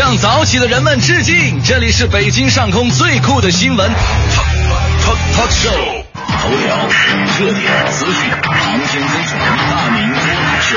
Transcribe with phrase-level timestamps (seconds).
[0.00, 1.62] 向早起的人们致敬！
[1.62, 3.90] 这里是北京上空最酷的新闻
[4.32, 5.68] talk talk show，
[6.14, 6.88] 头条、
[7.38, 9.38] 热点、资讯、航天飞船、
[9.70, 10.76] 大明脱口秀。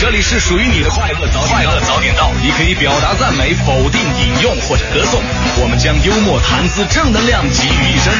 [0.00, 5.20] 这里是属于你的快乐早快乐早点到，你可以表达赞美、否定、引用或者歌颂，
[5.60, 8.12] 我们将幽默、谈资、正能量集于一身。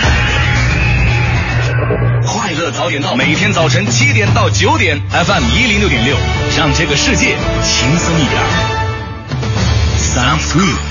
[2.26, 6.16] 快乐早点到，每天早晨七点到九点，FM 一零六点六，
[6.58, 8.79] 让这个世界轻松一点。
[10.12, 10.89] South Group.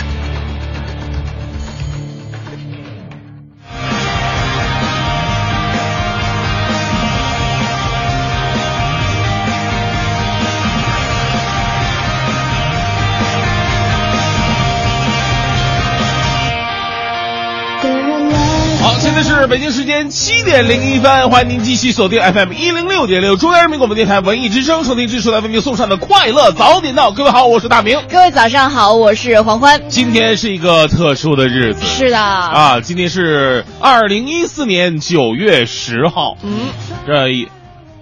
[19.42, 27.12] 是北京时间七点零一分，欢迎您继续锁定 FM 一零六点六中央人民广播电台文艺之声，收听支持来为您送上的快乐早点到。
[27.12, 27.98] 各位好，我是大明。
[28.10, 29.88] 各位早上好，我是黄欢。
[29.88, 36.68] 今天是一个特殊的日子，是的啊，今天是二零一四年九月十号，嗯，
[37.08, 37.48] 这一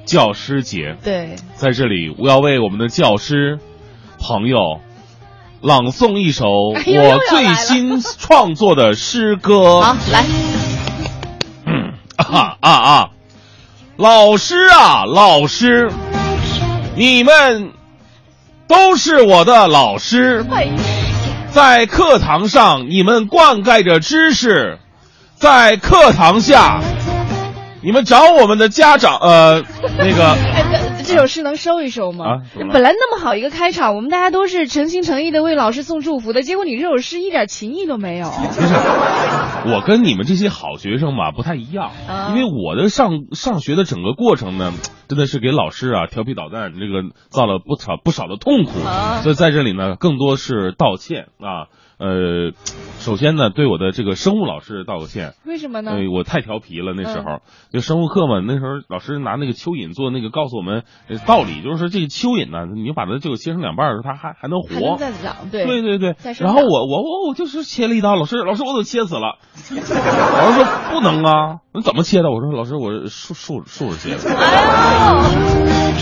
[0.05, 3.59] 教师节，对，在这里我要为我们的教师
[4.19, 4.57] 朋友
[5.61, 9.81] 朗诵一首我最新创作的诗歌。
[9.81, 10.25] 好，来，
[12.17, 13.09] 啊啊啊！
[13.95, 15.89] 老师啊，老师，
[16.95, 17.71] 你们
[18.67, 20.45] 都是我的老师，
[21.51, 24.77] 在课堂上你们灌溉着知识，
[25.35, 26.81] 在课堂下，
[27.81, 29.63] 你们找我们的家长，呃，
[29.97, 30.35] 那个
[31.07, 32.43] 这首诗能收一收吗？
[32.71, 38.27] 本来那么好一个开场，我们大家都是诚心诚意的为老师送祝福的，结果你这首诗一点情意都没有。
[39.71, 44.73] 我跟你们这些好学生吧不太一样，啊因为我的上上学的整个过程呢，
[45.07, 51.71] 真的是给老师啊调皮捣蛋，这个造了不少不少的痛苦，啊所以在这里呢，更多是道歉啊。
[51.99, 52.51] 呃，
[52.99, 55.93] 首先呢，对我的这个生物老师道个歉，为什么呢？
[55.93, 57.39] 呃，我太调皮了，那时嗯候、
[57.73, 69.39] 就生物课嘛，那时候老师拿那个蚯蚓做那个告诉我们呃道理，就是说这个蚯蚓呢，你把它这个切成两半儿，它还还能活，还能再长，对对对对然后我我我我就是切了一刀，老师老师我都切死了，
[69.71, 72.29] 老师说不能啊，你怎么切的？
[72.29, 74.35] 我说老师我竖竖竖着切的，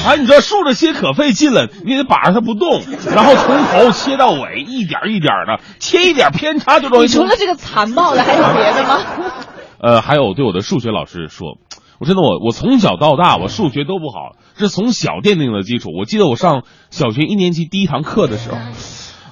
[0.06, 2.82] 哎，你知道竖着切可费劲了，你得把着它不动，
[3.16, 9.00] 然后从头切到尾，一点儿一点儿的切一点偏差就容易你除了这个残暴的，还有别的吗？
[9.80, 11.60] 呃，还有对我的数学老师说，
[12.00, 15.90] 我真的我我从小到大我数学都不好，是从小奠定的基础。
[15.96, 18.58] 我记得我上小学一年级第一堂课的时候，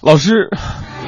[0.03, 0.50] 老师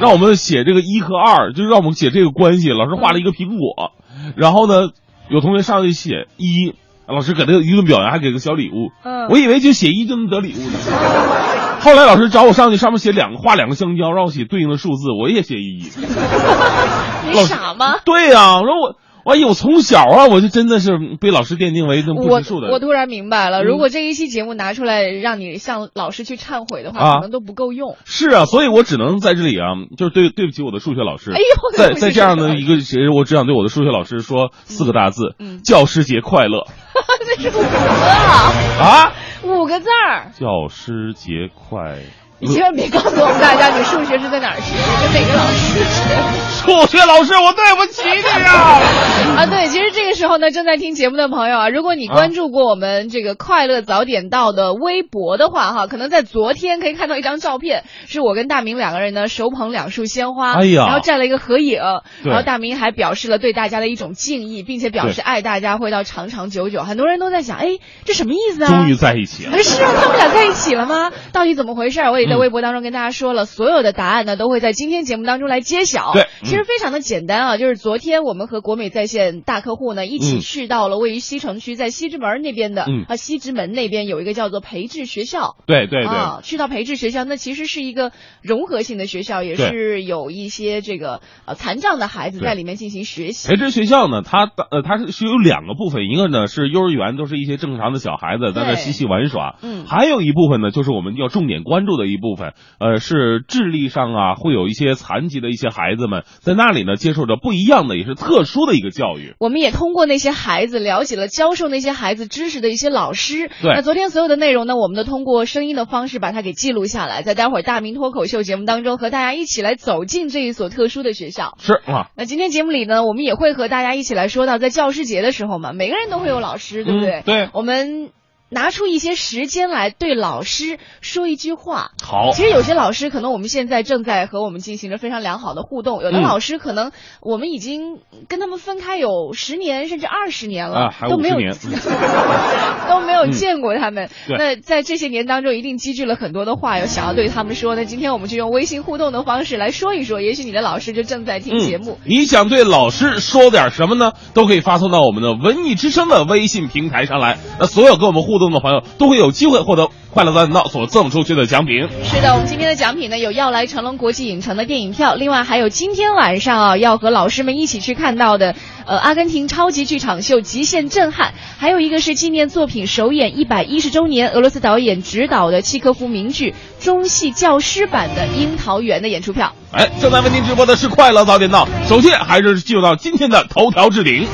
[0.00, 2.70] 让我们写这个一和二，就是让我们写这个关系。
[2.70, 3.92] 老师画了一个苹果，
[4.34, 4.88] 然后呢，
[5.30, 6.74] 有同学上去写一，
[7.06, 8.90] 老师给他一顿表扬，还给个小礼物。
[9.04, 11.65] 嗯我以为就写一就能得礼物呢。
[11.80, 15.82] 后来老师找我上去，上面写两个画两个香蕉，让我写对应的数字，我也写一。
[17.30, 17.96] 你傻吗？
[18.04, 18.96] 对呀、我说我，
[19.32, 22.70] 哎呦，我从小啊，我就真的是被老师奠定为那不我识数的。
[22.70, 27.96] 我突然明白了，嗯如果这一期节目拿出来让你向老师去忏悔的话，啊可能都不够用。
[28.04, 31.32] 是啊，所以我只能在这里啊，就是对对不起我的数学老师。
[31.32, 31.44] 哎呦
[31.76, 36.66] 在在这样的一个节日，我只想对我的数学老师说四个大字：嗯教师节快乐
[37.36, 39.12] 这是五个啊，啊！
[39.46, 40.30] 五个字儿。
[40.32, 42.00] 教师节快
[42.38, 46.46] 你千万别告诉我们大家你数学是在哪儿学，跟哪个老师学。
[46.66, 48.80] 数学老师，我对不起你呀、
[49.38, 61.80] 啊，对，其实这个时候呢，正在听节目的朋友啊，如果你关注过我们这个快乐早点到的微博的话，哈，可能在昨天可以看到一张照片，是我跟大明两个人呢手捧两束鲜花，哎呀然后站了一个合影，
[62.22, 66.82] 然后大明还表示了对大家的一种敬意，并且表示爱大家会到长长久久。
[66.82, 68.68] 很多人都在想，哎，这什么意思啊？
[68.68, 69.52] 终于在一起了。
[69.56, 71.12] 哎，是啊，他们俩在一起了吗？
[71.32, 72.00] 到底怎么回事？
[72.00, 72.38] 我也在嗯。
[72.38, 76.12] 微博当中跟大家说了，所有的答案呢都会在今天节目当中来揭晓。
[76.12, 83.04] 对其实非常的简单啊，就是昨天我们和国美在线大客户呢一起嗯去到了位于西城区在西直门那边的、嗯。
[83.08, 85.56] 啊西直门那边有一个叫做培智学校。
[85.66, 88.12] 对对对，啊，去到培智学校，那其实是一个
[88.42, 93.48] 融合性的学校，也是有一些这个呃残障的孩子在里面进行学习。
[93.48, 99.84] 培智学校呢，它呃它是是有两个部分，一个呢是幼儿园，都是一些正常的小孩子在那嬉戏玩耍，嗯。
[99.86, 109.34] 还有一部分呢就是我们要重点关注的一部分，呃是智力上啊会有一些残疾的一些孩子们在那里呢接受着不一样的也是特殊的一个教育。
[109.38, 113.48] 我们也通过那些孩子了解了教授那些孩子知识的一些老师。
[113.62, 121.56] 对那昨天所有的内容呢，我们都通过声音的方式把它给记录下来，在待会儿大明脱口秀节目当中和大家一起来走进这一所特殊的学校。
[121.60, 127.20] 是啊，那今天节目里呢，我们也会和大家一起来说到，在教师节的时候嘛，每个人都会有老师，对不对？
[127.20, 128.10] 嗯对我们
[128.48, 131.90] 拿出一些时间来对老师说一句话。
[132.02, 137.98] 好，其实有些老师可能我们现在正在和我们进行着非常良好的互动，有的嗯老师可能我们已经
[138.28, 141.80] 跟他们分开有十年甚至二十年了，都没有50年
[142.88, 144.08] 都没有嗯见过他们。
[144.28, 147.74] 对那在这些年当中，一定积聚了很多的话有想要对他们说。
[147.74, 151.98] 那今天我们就用微信互动的方式来说一说，也许你的老师就正在听节目。
[152.04, 152.06] 嗯。
[152.06, 154.12] 你想对老师说点什么呢？
[154.34, 157.38] 都可以发送到我们的文艺之声的微信平台上来。
[157.58, 161.88] 那所有跟我们互动的朋友都会有机会获得快乐早点到所赠出去的奖品。
[162.04, 168.54] 是的，我们今天的奖品呢有要来成龙国际影城的电影票，另外还有今天晚上啊要和老师们一起去看到的
[168.86, 171.28] 呃阿根廷超级剧场秀《极限震撼》，
[171.58, 179.52] 还有一个是纪念作品首演一百一十周年，俄罗斯导演执导的契科夫名剧中戏教师版的《樱桃园》的演出票。
[179.72, 181.68] 哎，正在为您直播的是快乐早点到。
[181.86, 184.26] 首先还是进入到今天的头条置顶。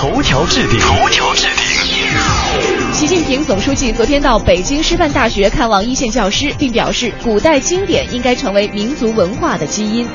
[0.00, 2.90] 头条置顶，头条置顶。
[2.90, 10.08] 习近平总书记昨天到北京师范大学看望一线教师，并表示，古代经典应该成为民族文化的基因。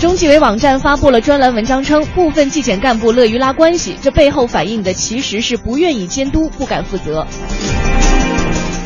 [0.00, 7.26] 中纪委网站发布了专栏文章称，部分纪检干部乐于拉关系，这背后反映的其实是不愿意监督、不敢负责。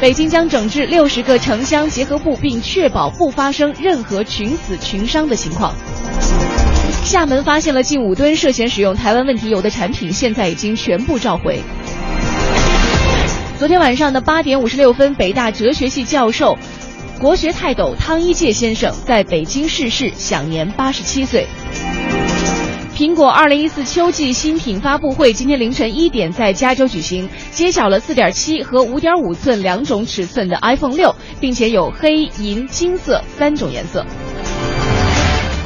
[0.01, 5.75] 北京将整治六十个城乡结合部，并确保不发生任何群死群伤的情况。
[7.11, 11.61] 厦门发现了近五吨涉嫌使用台湾问题油的产品，现在已经全部召回。
[13.59, 16.57] 昨天晚上的八点五十六分，北大哲学系教授、
[17.19, 21.49] 国学泰斗汤一介先生在北京逝世，享年八十七岁。
[22.97, 34.07] 苹果二零一四秋季新品发布会今天凌晨一点在加州举行，揭晓了四点七和五点五寸两种尺寸的 iPhone 六，并且有黑、银、金色三种颜色。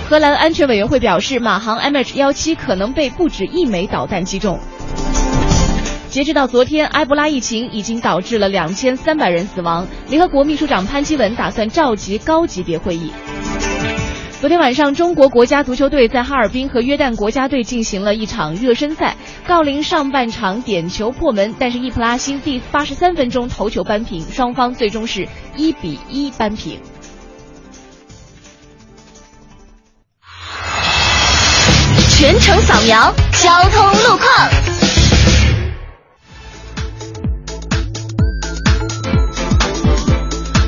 [0.09, 4.59] 荷兰安全委员会表示，马航 MH 幺七可能被不止一枚导弹击中。
[6.11, 9.87] 截止到昨天，埃博拉疫情已经导致了两千三百人死亡。
[10.09, 13.11] 联合国秘书长潘基文打算召集高级别会议。
[14.41, 19.17] 昨天晚上，中国国家足球队在哈尔滨和约旦国家队进行了一场热身赛。
[19.49, 26.79] 郜林上半场点球破门，但是伊普拉辛第八十三分钟头球扳平，双方最终是一比一扳平。
[32.16, 33.12] 全程扫描
[33.43, 34.31] 交通路况。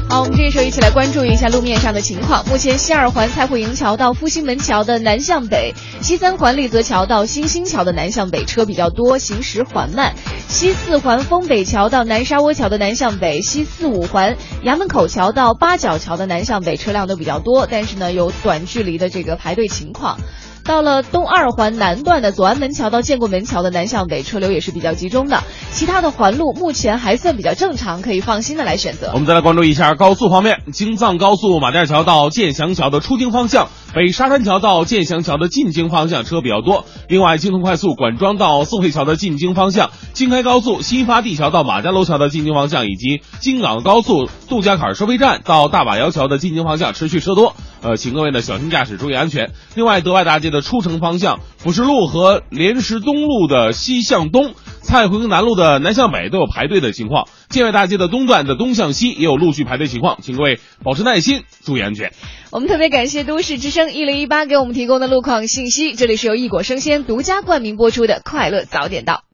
[0.08, 2.44] 好，我们这时候一起来关注一下路面上的情况。
[2.48, 10.16] 目前西二环蔡慧营桥到复兴门桥的南向北，西三环丽泽桥到新兴桥的南向北车比较多，行驶缓慢。
[10.48, 20.18] 西四环丰北桥到南沙窝桥的南向北，西四五环衙门口桥到八角桥的南向北车辆都比较多，但是呢有短距离的这个排队情况。
[20.66, 29.18] 到了东二环南段的左安门桥到建国门桥的南向北车流也是比较集中的，其他的环路目前还算比较正常，可以放心的来选择我。
[29.18, 36.84] 们再来关注一下高速方面，京藏高速马甸桥到建祥桥的出京方向，北沙山桥到建祥桥的进京方向车比较多。
[37.08, 47.54] 另外，京通快速管庄到四惠桥的进京方向，京开高速新发地桥到马家楼桥的进京方向，以及京港高速杜家坎收费站到大把窑桥的进京方向持续车多。
[47.82, 49.52] 呃，请各位呢小心驾驶，注意安全。
[49.76, 54.54] 另外，德外大街的出城方向，辅石路和莲石东路的西向东。
[54.82, 62.12] 蔡回营南路的南向北都有排队的情况，建外大街的东段的东向西也有陆续排队情况，请各位保持耐心，注意安全。
[62.52, 65.94] 我们特别感谢都市之声一零一八给我们提供的路况信息。
[65.94, 69.24] 这里是由易果生鲜独家冠名播出的《快乐早点到》。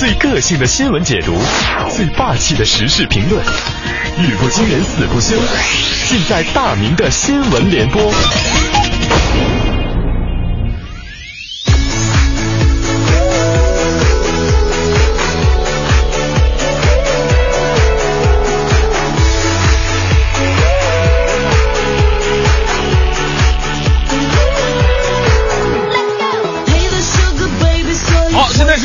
[0.00, 1.32] 最个性的新闻解读，
[1.88, 5.36] 最霸气的时事评论，语不惊人死不休，
[6.08, 8.02] 尽在大明的新闻联播。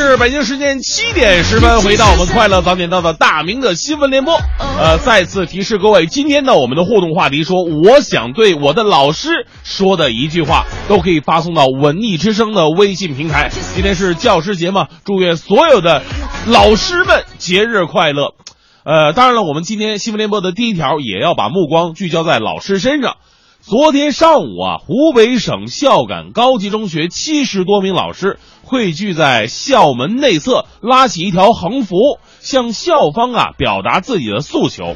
[0.10, 4.40] 是北京时间七点十分，回到我们快乐早点到的大明的新闻联播。
[4.80, 13.50] 呃，再次提示各位，今天呢，我们的互动话题说，我想对我的老师说的一句话，都可以发送到文艺之声的微信平台。
[13.76, 16.02] 今天是教师节嘛，祝愿所有的
[16.48, 18.34] 老师们节日快乐。
[18.86, 23.18] 呃，当然了，我们今天新闻联播的第一条也要把目光聚焦在老师身上。
[23.70, 31.98] 昨天上午啊，湖北省孝感高级中学七十多名老师汇聚在校门内侧，拉起一条横幅，
[32.40, 34.96] 向校方啊表达自己的诉求。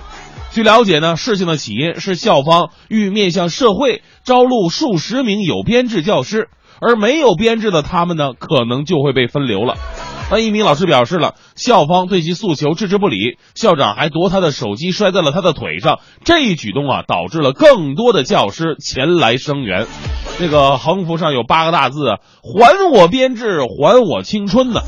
[0.54, 6.48] 据了解呢，事情的起因是校方欲面向社会招录数十名有编制教师，
[6.80, 9.76] 而没有编制的他们呢，可能就会被分流了。
[10.32, 16.00] 那一名老师表示了，校方对其诉求置之不理，校长还夺他的手机摔在了他的腿上。
[16.24, 19.88] 这一举动啊，导致了更多的教师前来声援。
[20.40, 24.80] 这个横幅上有八个大字：“还我编制，还我青春”呢。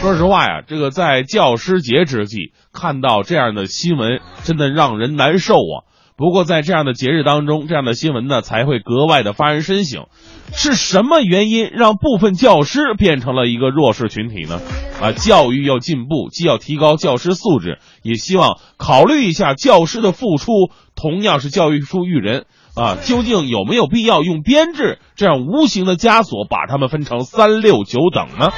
[0.00, 5.84] 说实话呀，这个在教师节之际看到这样的新闻，真的让人难受啊。
[6.20, 10.04] 不过在这样的节日当中，这样的新闻呢才会格外的发人深省。
[10.52, 14.60] 是什么原因让部分教师变成了一个弱势群体呢？
[15.00, 20.52] 啊，教育要进步，既要提高教师素质，也希望考虑一下教师的付出，
[20.94, 22.98] 同样是教育出育人啊。
[23.02, 28.50] 究竟有没有必要用编制这样无形的枷锁把他们分成三六九等呢？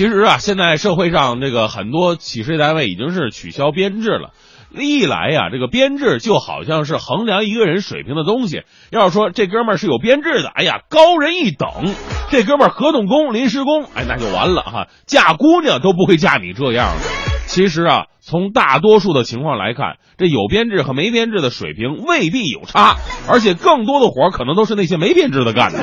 [0.00, 4.30] 其实啊，现在社会上这个很多企事业单位已经是取消编制了。
[4.70, 8.62] 历来呀，这个编制就好像是衡量一个人水平的东西。
[8.90, 11.92] 要是说这哥们儿是有编制的，哎呀，高人一等；
[12.30, 14.86] 这哥们儿合同工、临时工，哎，那就完了哈。
[15.04, 17.02] 嫁姑娘都不会嫁你这样的。
[17.46, 22.96] 其实啊，从大多数的情况来看，这有编制和没编制的水平未必有差，
[23.28, 25.78] 而且更多的活可能都是那些没编制的干的。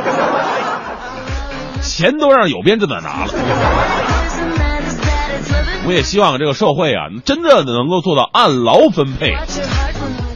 [1.78, 3.34] 钱都让有编制的拿了。
[5.86, 9.34] 我也希望这个社会啊，真的能够做到按劳分配。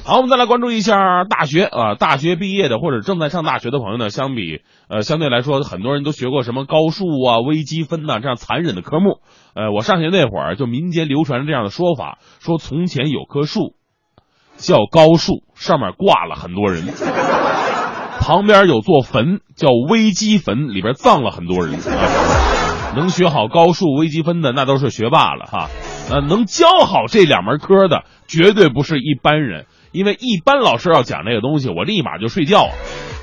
[0.06, 9.20] 好，我们再来关注一下大学啊，大学毕业的或者正在上大学的朋友呢，相比呃，相对来说，很多人都学过什么高数啊、微积分呐这样残忍的科目。
[9.54, 13.76] 呃，我上学那会儿，就民间流传这样的说法，说从前有棵树
[14.56, 16.86] 叫高树，上面挂了很多人。
[18.22, 21.80] 旁边有座坟叫微积分，里边葬了很多人。
[22.96, 25.70] 能学好高数、微积分的那都是学霸了哈。
[26.12, 32.70] 呃，能教好这两门科的绝对不是一般人，因为一般老师要讲这个东西，我立马就睡觉。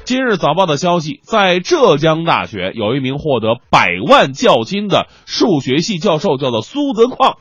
[0.04, 7.36] 今日早报的消息，在浙江大学有一名获得百万教金的数学系教授，叫做苏德矿，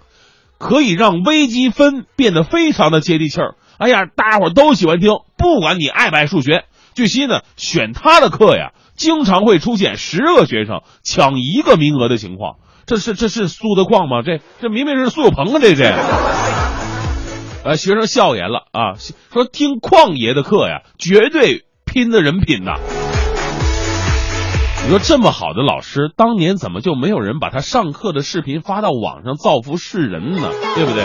[0.60, 3.56] 可以让微积分变得非常的接地气儿。
[3.80, 6.66] 哎呀，大家伙都喜欢听，不管你爱不爱数学。
[6.98, 12.56] 据悉呢，选他的课呀，经常会出现十个学生抢一个名额的情况。
[12.88, 14.24] 这是这是苏德矿吗？
[14.26, 15.60] 这这明明是苏有朋啊！
[15.62, 15.96] 这这，
[17.64, 18.98] 呃，学生笑言了啊，
[19.32, 22.80] 说听矿爷的课呀，绝对拼的人品呐。
[24.88, 30.50] 你说这么好的老师，当年怎么就没有人把他上课的视频发到网上造福世人呢？
[30.76, 31.04] 对不对？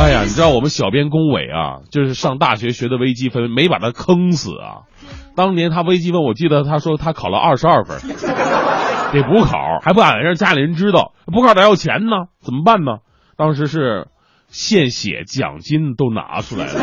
[0.00, 4.86] 哎呀，你知道我们小编龚伟啊，就是上大学学的微积分，没把他坑死啊。
[5.34, 12.98] 当年他微积分，我记得他说他考了二十二分，得补考，还不敢让家里人知道，补考得要钱呢，怎么办呢？
[13.36, 14.06] 当时是
[14.46, 16.74] 献血奖金都拿出来了，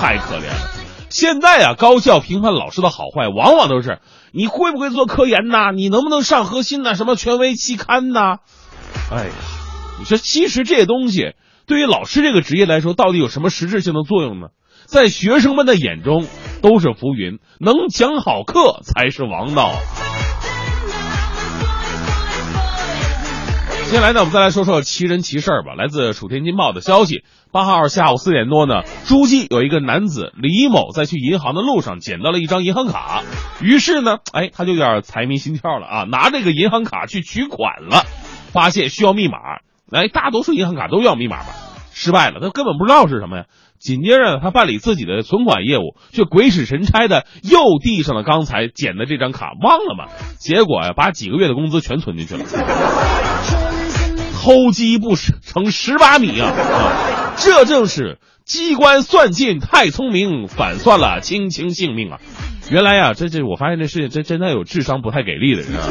[0.00, 0.75] 太可怜了。
[1.16, 4.00] 现在啊，高校评判老师的好坏，往往都是
[4.32, 5.72] 你会不会做科研呐？
[5.74, 6.92] 你能不能上核心呐？
[6.92, 8.40] 什么权威期刊呐？
[9.10, 9.32] 哎呀，
[9.98, 11.32] 你说其实这些东西。
[11.66, 14.48] 对于老师这个职业来说，到底有什么实质性的作用呢？
[14.84, 16.26] 在学生们的眼中
[16.60, 19.72] 都是浮云，能讲好课才是王道。
[23.88, 25.74] 接下来呢，我们再来说说奇人奇事儿吧。
[25.74, 33.22] 来自《楚天津报》的消息，八号下午四点多呢，诸暨有一个男子李某在去银行的路上捡到了一张银行卡，
[33.62, 38.04] 于是呢，哎，他就有点财迷心窍了啊，拿这个银行卡去取款了，
[38.50, 39.38] 发现需要密码。
[39.92, 41.54] 哎，大多数银行卡都要密码吧？
[41.92, 43.44] 失败了，他根本不知道是什么呀。
[43.78, 50.12] 紧接着，他办理自己的存款业务，却鬼使神差的又递上了刚才捡的这张卡，忘了吗？
[50.38, 52.44] 结果呀，把几个月的工资全存进去了。
[54.46, 56.52] 偷鸡不成蚀把米啊！
[56.52, 62.20] 啊， 这正是机关算尽太聪明，反算了卿卿性命啊！
[62.70, 65.82] 原来呀，这这我发现这事情真真的有智商不太给力的人啊。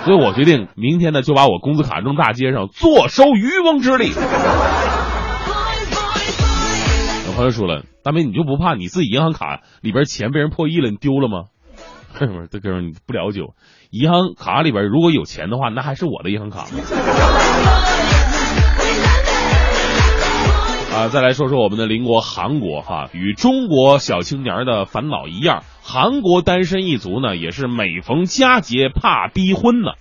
[0.06, 4.12] 所以我决定明天呢，就把我工资卡扔大街上，坐收渔翁之利。
[7.26, 11.48] 有朋友说了，大明你就不怕你自己银行卡里边钱被人破译了，你丢了吗？
[12.18, 13.54] 我说，这哥们你不了解我，
[13.90, 16.66] 银行卡里边如果有钱的话，那还是我的银行卡？
[20.94, 25.62] 啊，再来说说我们的邻国韩国哈，与中国小青年的烦恼一样。
[25.82, 29.92] 韩国单身一族呢，也是每逢佳节怕逼婚呢。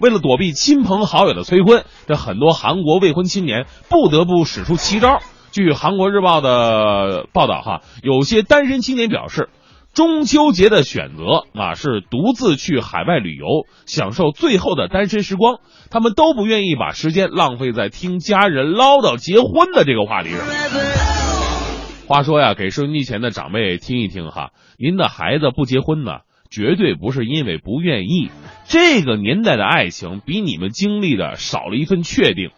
[0.00, 5.20] 为了躲避亲朋好友的催婚，这很多韩国未婚青年不得不使出奇招。
[5.52, 9.50] 据韩国日报的报道，哈，有些单身青年表示，
[9.94, 13.46] 中秋节的选择啊是独自去海外旅游，
[13.86, 15.60] 享受最后的单身时光。
[15.88, 20.40] 他们都不愿意把时间浪费在听家人唠叨结婚的这个话题上。
[22.08, 26.18] 话说呀，给收音机前的长辈听一听哈，您的孩子不结婚呢，
[26.50, 28.30] 绝对不是因为不愿意。
[28.66, 32.50] 这个年代的爱情比你们经历的少了一份确定。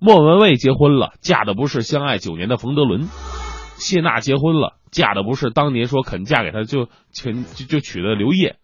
[0.00, 3.02] 莫文蔚结婚了，嫁的不是相爱九年的冯德伦；
[3.82, 6.86] 谢娜结婚了，嫁的不是当年说肯嫁给他就
[7.20, 8.54] 肯就就娶的刘烨；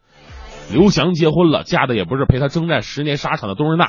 [0.73, 3.89] 刘翔结婚了，嫁的也不是陪他征战十年沙场的冬日娜。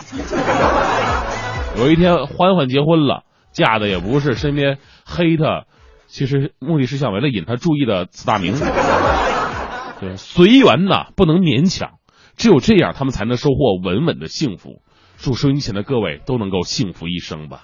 [1.78, 5.66] 有一天，欢欢结婚了，嫁的也不是身边黑他，
[6.08, 8.56] 其实目的是想为了引他注意的此大名。
[10.00, 12.00] 对，随缘呐，不能勉强，
[12.36, 14.82] 只有这样，他们才能收获稳稳的幸福。
[15.18, 17.64] 祝收音前的各位都能够幸福一生吧。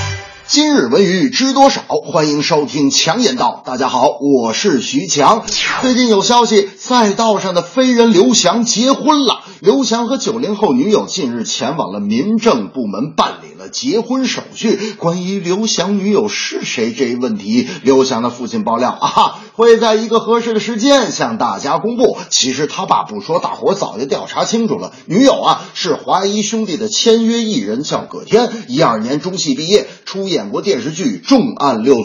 [0.53, 1.81] 今日文娱知多少？
[1.87, 3.63] 欢迎收听强言道。
[3.65, 5.45] 大家好，我是徐强。
[5.81, 9.45] 最近有消息，赛道上的飞人刘翔结婚了。
[9.61, 14.77] 刘翔和九零后女友近日前往了民政部门办理了结婚手续。
[14.97, 22.17] 关于刘翔女友是谁这一问题，刘翔的父亲爆料啊，会在一个合适的时间向大家公布。
[22.31, 24.91] 其实他爸不说，大伙早就调查清楚了。
[25.05, 32.01] 女友啊是华谊兄弟的签约艺人，叫葛天，一二年中戏毕业，出演过电视剧《重案六组》。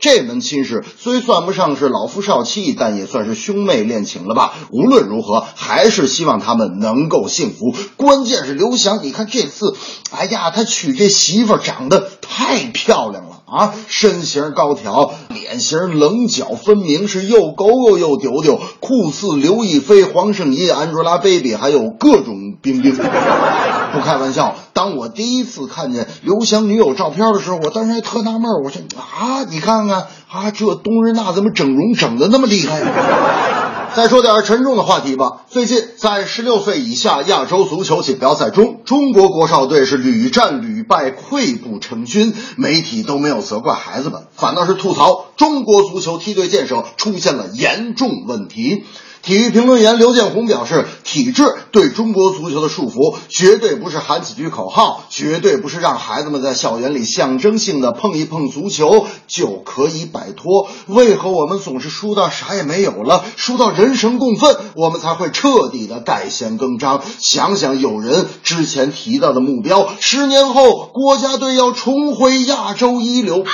[0.00, 4.54] 这门亲事虽算不上是老夫少妻，但也算是兄妹恋情了吧？
[4.72, 7.72] 无论如何，还是希望他们能够幸福。
[7.96, 9.76] 关键是刘翔，你看这次，
[10.10, 22.94] 哎呀，他娶这媳妇长得太漂亮了啊，身形高挑，脸型棱角分明，是又勾勾又丢丢，酷似刘亦菲、黄圣依、Angelababy，还有各种冰冰。
[22.94, 32.82] 不开玩笑，当我第一次看见刘翔女友照片的时候，我当时还特纳闷，我说啊，你看看啊，这冬日娜怎么整容整的那么厉害？
[33.94, 35.44] 再说点沉重的话题吧。
[35.48, 42.34] 最近在十六岁以下亚洲足球锦标赛中，中国国少队是屡战屡败，溃不成军。
[42.56, 48.84] 媒体都没有责怪孩子们，反倒是吐槽中国足球梯队建设出现了严重问题。
[49.26, 60.68] 体育评论员刘建宏表示，体制对中国足球的束缚，绝对不是喊几句口号，绝对不是让孩子们在校园里象征性的碰一碰足球就可以摆脱。
[60.86, 67.02] 为何我们总是输到啥也没有了，输到人神共愤，我们才会彻底的改弦更张？
[67.18, 73.44] 想想有人之前提到的目标，十年后国家队要重回亚洲一流。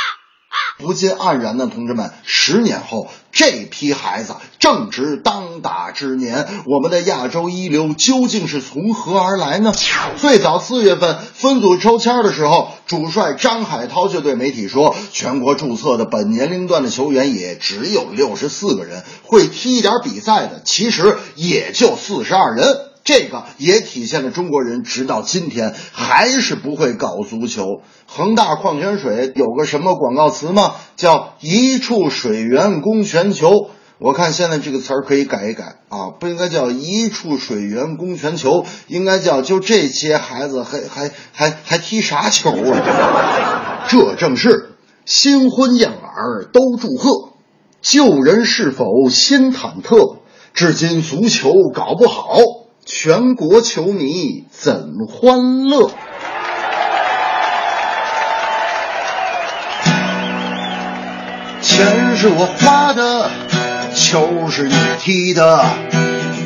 [0.78, 9.72] 不禁黯然呢，同志们，十年后这批孩子正值当打之年，我们的亚洲一流究竟是从何而来呢？
[10.18, 22.91] 最早四月份分组抽签的时候，主帅张海涛就对媒体说，全国注册的本年龄段的球员也只有六十四个人，会踢一点比赛的其实也就四十二人。
[23.04, 27.82] 这个也体现了中国人直到今天还是不会搞足球。
[28.06, 30.74] 恒大矿泉水有个什么广告词吗？
[30.96, 33.70] 叫“一处水源供全球”。
[33.98, 47.32] 我看现在这个词儿可以改一改啊，不应该叫“一处水源供全球”，应该叫“就这些孩子还还还还踢啥球啊？” 这正是新婚燕尔都祝贺，
[47.80, 50.18] 旧人是否心忐忑？
[50.54, 52.36] 至今足球搞不好。
[52.84, 55.88] 全国球迷怎欢乐？
[61.62, 63.30] 钱是我花的，
[63.94, 65.64] 球是你踢的，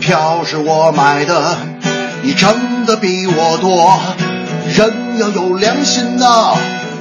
[0.01, 1.57] 票是我买的，
[2.23, 3.99] 你挣的比我多。
[4.75, 6.55] 人要有良心呐，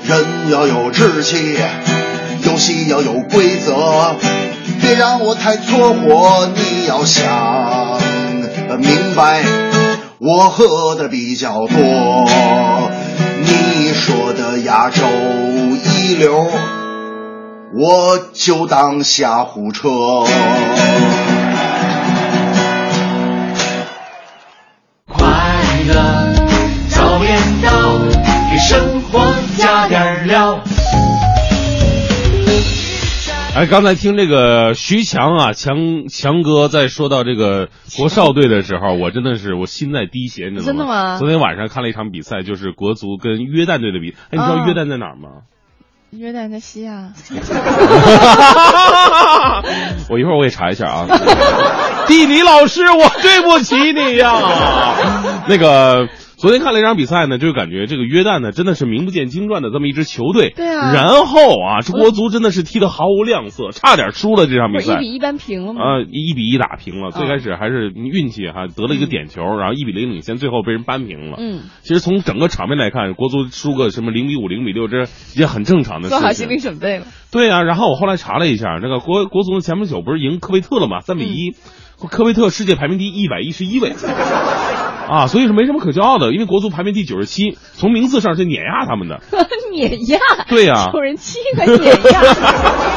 [0.06, 1.58] 人要有志气，
[2.44, 4.16] 游戏要有规则，
[4.82, 6.48] 别让我太搓火。
[6.56, 7.26] 你要想。
[8.78, 9.42] 明白，
[10.20, 12.30] 我喝的比较多。
[13.42, 15.04] 你说的亚洲
[15.84, 16.48] 一流，
[17.78, 19.90] 我就当瞎胡扯。
[25.08, 25.28] 快
[25.88, 26.34] 乐
[26.90, 27.70] 早点到，
[28.52, 30.60] 给生活加点料。
[33.56, 40.76] 哎，刚才听这个徐强啊，强强哥在说到这个国少队的时候，我真的是我心在滴血，你知道吗？
[40.76, 44.14] 真的吗昨天晚上看了一场比赛，就是国足跟约旦队的比。
[44.26, 45.44] 哎，你知道啊约旦在哪儿吗？
[46.12, 47.14] 约旦在西亚，
[50.10, 51.08] 我一会儿我也查一下啊。
[52.08, 54.34] 地理老师，我对不起你呀。
[55.48, 56.10] 那个。
[56.38, 60.52] 昨天看了一场比赛呢，就是感觉这个约旦呢真的是名不见经传的这么一支球队。
[60.56, 64.96] 对啊然后啊，这国足真的是踢得毫无亮色，差点输了这场比赛。
[64.96, 65.82] 一比一扳平了吗？
[65.82, 67.12] 啊，一比一打平了。
[67.12, 71.38] 最嗯开始还是运气哈，得了一个点球，然后一比零领先，最后被人扳平了。
[71.40, 76.34] 嗯，其实从整个场面来看，国足输个什么零比五、零比六，这也很正常的做好。
[76.34, 77.06] 心理准备了。
[77.32, 81.00] 对啊，然后我后来查了一下，那个国国足的前不久不是赢科威特了吗？
[81.00, 81.56] 三比一、嗯
[82.10, 83.94] 科威特世界排名第一百一十一位。
[85.08, 89.22] 啊，所以是没什么可骄傲的，因为国足排名第九十七，从名次上是碾压他们的。
[89.72, 92.22] 碾压， 对呀有人气还碾压。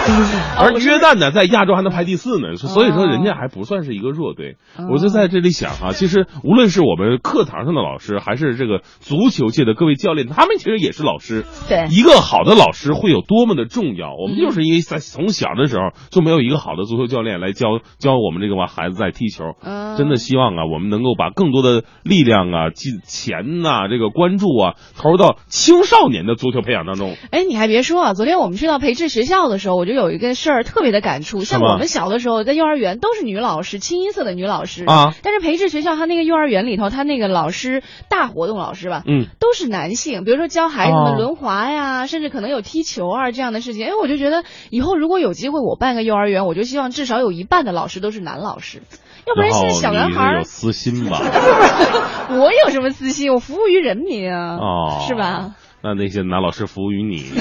[0.59, 4.57] 而约旦呢，在亚洲还能排第四呢，所以说人家还不算是一个弱队。
[4.77, 11.45] 哦我就在这里想哈、其实无论是我们课堂上的老师，还是这个足球界的各位教练，他们其实也是老师。
[11.69, 14.15] 对一个好的老师会有多么的重要？
[14.15, 19.45] 我们就是因为在从小的时候就没有一个好的足球教练来教教我们这个吧孩子在踢球。
[19.63, 27.15] 嗯真的希望啊，我们能够把更多的力量啊、金钱呐、这个关注啊，投入到青少年的足球培养当中。
[27.31, 35.15] 哎，你还别说啊，昨天我们去到培智学校的时候，我就有一个事儿特别的感触，像我们小的时候在幼儿园都是女老师，清一色的女老师啊。
[35.23, 43.87] 但是培智学校他那个幼儿园里头，他那个老师大活动老师吧，嗯，都是男性，比如说教孩子哦们轮滑呀，甚至可能有踢球啊这样的事情。
[43.87, 48.83] 哎，我就觉得以后如果有机会我办个幼儿园，我就希望至少有一半的老师都是男老师，
[49.29, 51.21] 要不然现在小男孩有私心吧？
[52.31, 53.33] 我有什么私心？
[53.33, 55.55] 我服务于人民啊，哦，是吧？？
[55.83, 57.25] 那那些男老师服务于你。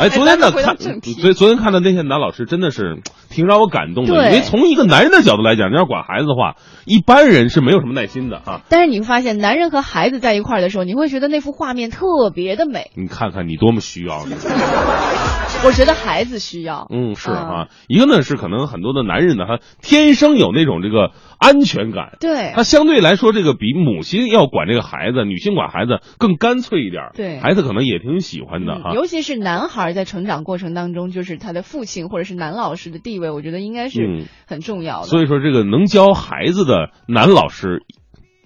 [0.00, 8.62] 哎，昨天呢看，昨昨天看的那些男老师真的是挺让我感动的，因为从一个男人的角度来讲，你要管孩子的话，一般人是没有什么耐心的啊。
[8.70, 12.90] 但是你会发现，男人和孩子在一块儿的时候，你会觉得那幅画面特别的美。
[12.96, 14.36] 你看看你多么需要呢。
[15.62, 28.92] 我觉得孩子需要，嗯，是啊，一个呢是可能很多的男人呢，他天生有那种这个安全感，对他相对来说这个比母亲要管这个孩子，女性管孩子更干脆一点儿，对孩子可能也挺喜欢的哈。
[28.92, 35.06] 嗯尤其是男孩在成长过程当中，就是他的父亲或者是男老师的地位，我觉得应该嗯是很重要的。
[35.06, 37.84] 所以说，这个能教孩子的男老师，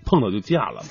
[0.04, 0.82] 碰到就嫁了。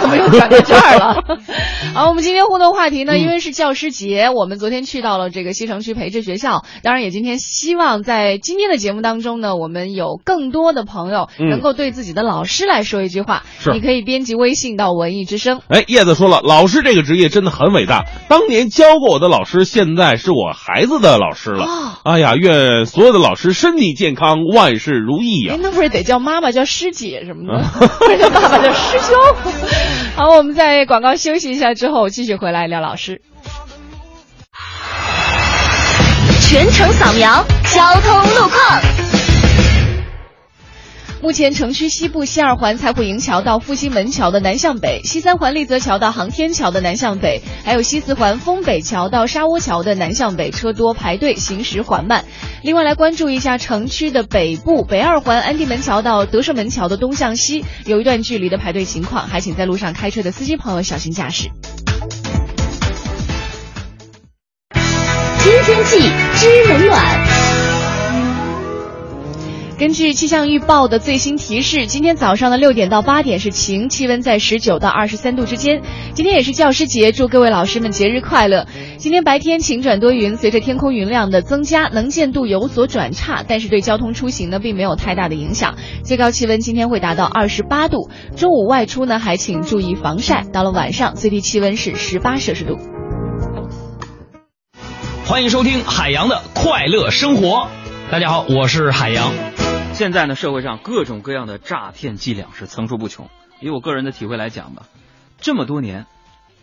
[0.00, 1.24] 怎么又转到这儿了？
[1.94, 13.42] 好，我们今天互动话题嗯呢，因为是教师节，我们昨天去到了这个西城区培智学校，当然也今天希望在今天的节目当中呢，我们有更多的朋友嗯能够对自己的老师来说一句话。
[13.58, 15.60] 是你可以编辑微信到文艺之声。
[15.68, 18.04] 哎，叶子说了，老师这个职业真的很伟大。
[18.28, 21.64] 当年教过我的老师，现在是我孩子的老师了。
[21.64, 27.64] 哦哎呀，愿所有的老师身体健康，万事如意呀、哎，那不是得叫妈妈叫师姐什么的，
[28.30, 29.16] 爸爸叫师兄。
[30.16, 33.20] 好，我们在广告休息一下之后，继续回来聊老师。
[36.40, 39.05] 全程扫描交通路况。
[41.22, 52.24] 目前城区西部西二环财虎营桥到复兴门桥的南向北，西三环丽泽桥到航天桥的南向北，还有西四环丰北桥到沙窝桥的南向北车多排队，行驶缓慢。
[52.62, 61.48] 另外来关注一下城区的北部，北二环安定门桥到德胜门桥的东向西有一段距离的排队情况，还请在路上开车的司机朋友小心驾驶。
[64.74, 65.98] 知天气，
[66.34, 67.25] 知冷暖。
[69.78, 75.82] 根据气象预报的最新提示，今天早上的六点到八点是晴，气温在十九到二十三度之间。
[76.14, 78.66] 今天也是教师节，祝各位老师们节日快乐。
[78.96, 85.74] 今天白天晴转多云，随着天空云量的增加，能见度有所转差，但是对交通出行呢并没有太大的影响。
[86.02, 90.42] 最高气温今天会达到二十八度，中午外出呢还请注意防晒。
[90.54, 92.78] 到了晚上，最低气温是十八摄氏度。
[95.26, 97.68] 欢迎收听海洋的快乐生活。
[98.08, 99.32] 大家好，我是海洋。
[99.92, 103.28] 现在呢，社会上各种各样的诈骗伎俩是层出不穷。
[103.60, 104.86] 以我个人的体会来讲吧，
[105.38, 106.06] 这么多年，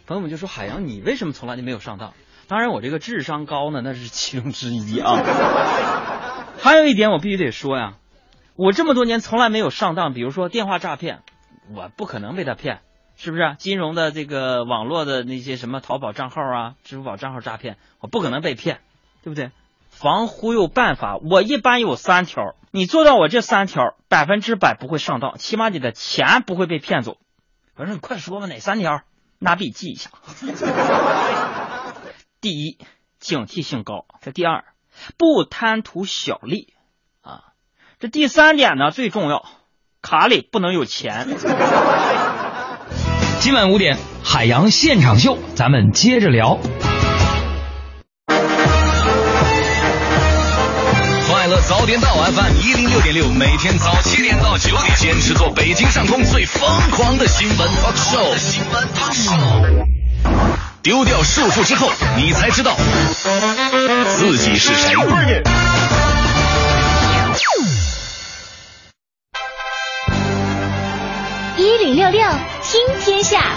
[0.07, 2.13] 朋友们就说海洋，你为什么从来就没有上当？
[2.47, 5.17] 当然，我这个智商高呢，那是其中之一啊。
[6.63, 7.95] 还有一点，我必须得说呀，
[8.55, 10.13] 我这么多年从来没有上当。
[10.13, 11.23] 比如说电话诈骗，
[11.75, 12.79] 我不可能被他骗，
[13.17, 13.55] 是不是？
[13.59, 18.79] 金融的这个网络的那些什么淘宝账号啊、支付宝账号诈骗，我不可能被骗，
[19.23, 19.51] 对不对？
[19.95, 22.55] 防忽悠办法，我一般有三条。
[22.71, 27.17] 你做到我这三条，百分之百不会上当，起码你的钱不会被骗走。
[27.75, 29.01] 我说你快说吧，哪三条？
[29.39, 30.09] 拿笔记一下。
[32.41, 32.77] 第一，
[33.19, 34.65] 警惕性高；这第二，
[35.17, 36.73] 不贪图小利
[37.21, 37.53] 啊；
[37.99, 39.45] 这第三点呢最重要，
[40.01, 41.27] 卡里不能有钱。
[43.39, 46.59] 今晚五点，海洋现场秀，咱们接着聊。
[51.61, 58.37] 早点到 FM 一零六点六，每天早七点到九点，坚持做北京上空最疯狂的新闻 talk show。
[58.37, 59.85] 新闻 talk show。
[60.81, 62.75] 丢掉束缚之后，你才知道
[64.17, 64.93] 自己是谁。
[71.57, 72.21] 一零六六
[72.61, 73.55] 听天下，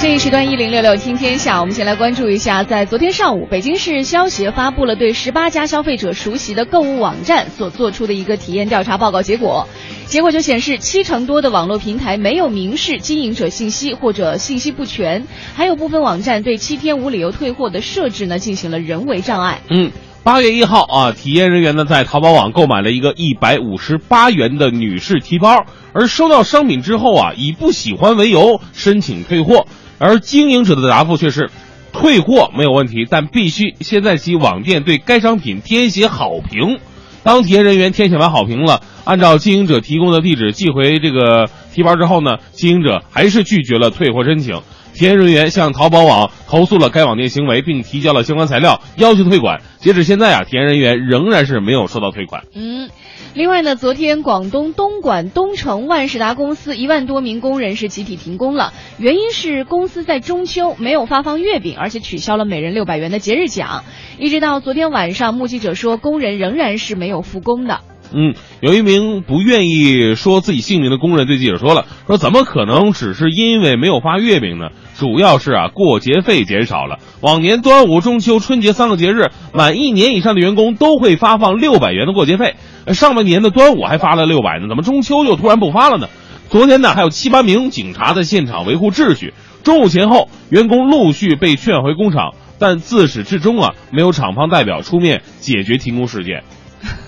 [0.00, 9.66] 这一时段一零六六听天下，我们先来关注一下，在昨天上午，北京市消协发布了对十八家消费者熟悉的购物网站所做出的一个体验调查报告结果。
[10.06, 19.58] 结果就显示，七成多的网络平台没有明示经营者信息或者信息不全，还有部分网站对七天无理由退货的设置呢进行了人为障碍。
[19.68, 19.90] 嗯，
[20.22, 29.66] 八月一号啊，体验人员呢在淘宝网购买了一个一百五十八元的女士提包，而收到商品之后啊，以不喜欢为由申请退货，
[29.98, 31.50] 而经营者的答复却是。
[31.90, 36.78] 退货没有问题，但必须先在其网店对该商品填写好评。
[37.24, 44.60] 当体验人员填写完好评了，按照经营者提供的地址寄回这个提包之后呢，经营者还是拒绝了退货申请。
[44.98, 49.60] 体验人员向淘宝网投诉了该网店行为，并提交了相关材料，要求退款。
[49.78, 52.42] 截止现在啊，体验人员仍然是没有收到退款。
[52.52, 52.90] 嗯，
[53.32, 63.84] 另外呢，昨天广东东莞东城万事达公司一万多名工人是集体停工了，原因是公司在中秋没有发放月饼，而且取消了每人六百元的节日奖。
[64.18, 67.82] 一直到昨天晚上，目击者说工人仍然是没有复工的。
[68.12, 74.70] 嗯，有一名不愿意说自己姓名的工人对记者说了：“说怎么可能只是因为没有发月饼呢？
[74.96, 76.98] 主要是啊，过节费减少了。
[77.20, 82.54] 往年端午、中秋、春节三个节日，满一年以上的员工都会发放六百元的过节费。
[82.88, 86.08] 上半年的端午还发了六百呢，怎么中秋又突然不发了呢？
[86.48, 89.34] 昨天呢，还有七八名警察在现场维护秩序。
[89.62, 96.42] 中午前后，员工陆续被劝回工厂，但自始至终啊，没有厂方代表出面解决停工事件。”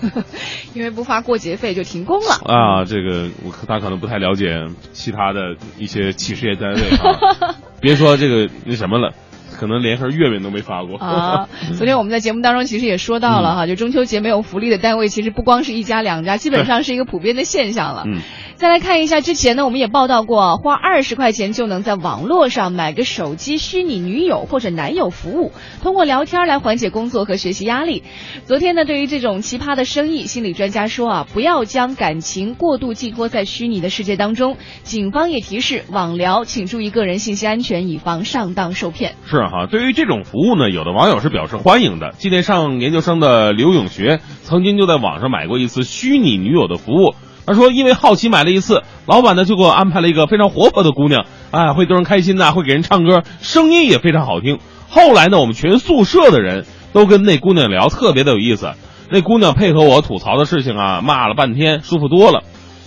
[0.73, 2.33] 因为不发过节费就停工了。
[2.45, 9.13] 啊，这个我他可能不太了解其他的一些企事业单位啊， 别说这个那什么了，
[9.57, 10.97] 可能连盒月饼都没发过。
[10.97, 18.03] 啊，昨天我们在节目当中其实也说到了哈，就中秋节没有福利的单位，其实不光是一家两家，基本上是一个普遍的现象了。
[18.05, 18.21] 嗯，
[18.61, 28.03] 再来看一下，之前呢，我们也报道过，花二十块钱就能在网络上买个手机虚拟女友或者男友服务，通过聊天来缓解工作和学习压力。
[28.45, 34.57] 昨天呢，对于这种奇葩的生意，心理专家说啊，不要将感情过度寄托在虚拟的世界当中。
[34.83, 39.15] 警方也提示，网聊请注意个人信息安全，以防上当受骗。
[39.25, 42.13] 是哈，对于这种服务呢，有的网友是表示欢迎的。
[42.19, 47.15] 今年上研究生的刘永学曾经就在网上买过一次虚拟女友的服务。
[47.45, 54.59] 他说，因为好奇买了一次，老板呢就给我安排了一个非常活泼的姑娘，哎，会逗人开心呐、会给人唱歌，声音也非常好听。
[54.89, 58.73] 后来呢，我们全宿舍的人都跟那姑娘聊，特别的有意思。
[59.09, 62.43] 那姑娘配合我吐槽的事情啊，骂了半天，舒服多了。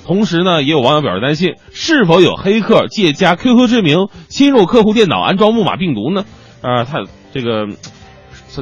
[0.06, 6.24] 同时呢，也有网友表示担心，是否有黑客借加 QQ 之名侵入客户电脑，安装木马病毒呢？
[6.60, 7.00] 啊、他
[7.32, 7.66] 这个，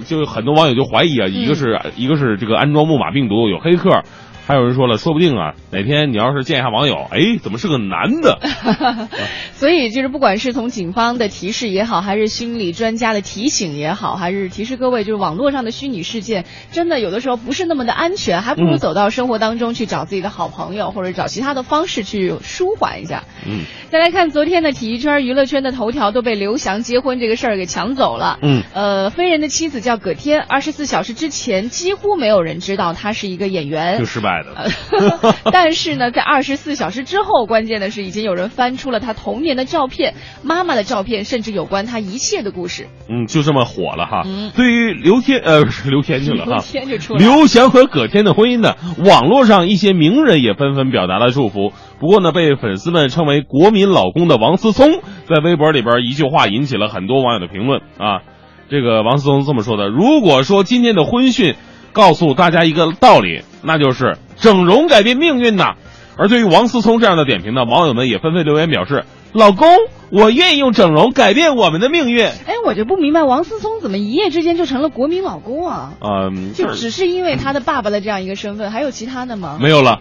[0.07, 4.03] 就有很多网友就怀疑啊，一个是、一个是这个安装木马病毒有黑客，
[4.47, 8.39] 还有人说了，说不定啊，哪天你要是见一下网友，哎，怎么是个男的？
[9.63, 23.23] 所以就是不管是从警方的提示也好，还是心理专家的提醒也好，还是提示各位，就是网络上的虚拟事件，真的有的时候不是那么的安全，还不如嗯走到生活当中去找自己的好朋友，或者找其他的方式去舒缓一下。
[23.47, 23.61] 嗯
[23.93, 28.39] 再来看昨天的体育圈、娱乐圈的头条都被刘翔结婚这个事儿给抢走了。
[28.41, 34.07] 嗯，呃，飞人的妻子叫葛天，二十四小时之前几乎没有人知道他是一个演员就。
[34.07, 35.35] 失败的。
[35.53, 42.89] 但是呢，在二十四小时之后，关键的是已经有人翻出了他童年的照片、妈妈的照片，甚至有关他一切的故事。
[43.09, 44.23] 嗯，就这么火了哈。
[44.27, 51.73] 嗯对于刘天呃是 刘天去了刘哈，天就出来了刘翔和葛天的婚姻呢，网络上一些名人也纷纷表达了祝福。
[52.01, 58.23] 不过呢，被粉丝们称为“国民老公”的王思聪，在微博里边一句话引起了很多网友的评论啊。
[58.69, 61.55] 这个王思聪这么说的：“如果说今天的婚讯
[61.93, 65.75] 告诉大家一个道理，那就是整容改变命运呐。”
[66.19, 69.67] 而对于王思聪这样的点评呢，网友们也纷纷留言表示：“老公，
[70.11, 75.95] 我愿意用整容改变我们的命运。”哎，我就不明白王思聪怎么一夜之间就成了国民老公啊？
[76.01, 79.59] 嗯，就只是因为他的爸爸的这样一个身份，还有其他的吗？
[79.61, 80.01] 没有了，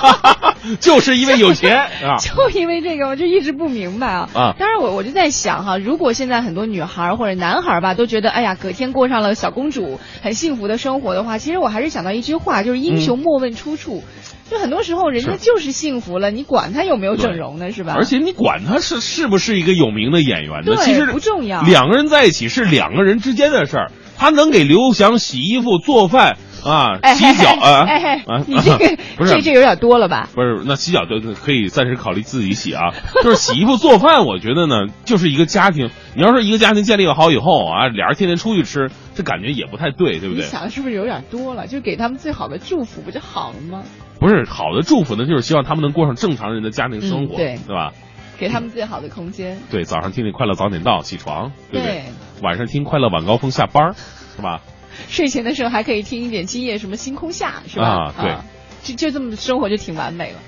[0.80, 2.16] 就是因为有钱啊。
[2.24, 4.28] 就因为这个，我就一直不明白啊。
[4.34, 14.02] 啊当然我我就在想哈，如果现在很多女孩儿或者男孩儿吧，都觉得哎呀，葛天过上了小公主很幸福的生活的话，其实我还是想到一句话，就是英雄莫问出处。
[14.50, 17.94] 就很多时候人家就是幸福了，你管他有没有整容呢，是吧？
[17.96, 20.76] 而且你管他是是不是一个有名的演员呢？
[20.78, 23.92] 其实不重要两个人在一起是两个人之间的事儿。
[24.18, 30.30] 他能给刘翔洗衣服、做饭啊、哎洗脚啊哎哎啊，你这个不是这这有点多了吧？
[30.34, 32.94] 不是，那洗脚就可以暂时考虑自己洗啊。
[33.22, 35.90] 就是洗衣服、做饭，我觉得呢，就是一个家庭。
[36.14, 40.46] 你要是一个家庭建立好以后啊，俩人天天出去吃，这感觉也不太对，对不对你对？
[40.46, 41.66] 想的是不是有点多了？
[41.66, 43.82] 就给他们最好的祝福不就好了吗？
[44.18, 47.92] 不是好的祝福呢，就是希望他们能过上正常人的家庭生活，嗯对对吧？
[48.38, 49.58] 给他们最好的空间。
[49.70, 51.96] 对，早上听听快乐早点到，起床，对不对？
[51.96, 52.04] 对
[52.42, 53.94] 晚上听快乐晚高峰下班，
[54.36, 54.60] 是吧？
[55.08, 57.86] 睡前的时候还可以听一点今夜什么星空下，是吧？
[57.86, 58.36] 啊对
[58.82, 60.38] 就就这么生活就挺完美了。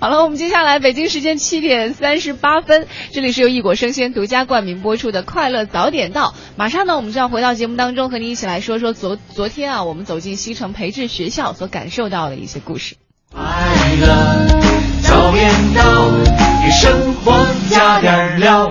[0.00, 6.30] 好了，我们接下来北京时间七点三十八分，这里是由异果生鲜独家冠名播出的《快乐早点到》。
[6.56, 12.96] 马上呢，我们就要回到节目当中，和您一起来说说昨昨天啊，我们走进西城培智学校所感受到的一些故事。
[13.32, 13.42] 快
[14.00, 14.06] 乐
[15.02, 16.10] 早点到，
[16.62, 17.32] 给生活
[17.68, 18.70] 加点料。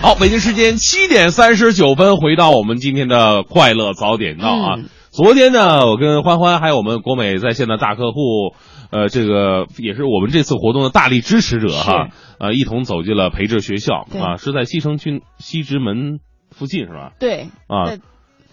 [0.00, 4.74] 好，北京时间七点三十九分，回到我们今天的快乐早点到啊。
[4.76, 8.54] 嗯昨天呢，我跟欢欢还有我们国美在线的大客户，
[8.92, 16.20] 呃，这个也是我们这次活动的大力支持者哈，呃，一同走进了培智学校啊，是在西城区西直门
[16.52, 17.10] 附近是吧？
[17.18, 17.98] 对啊在，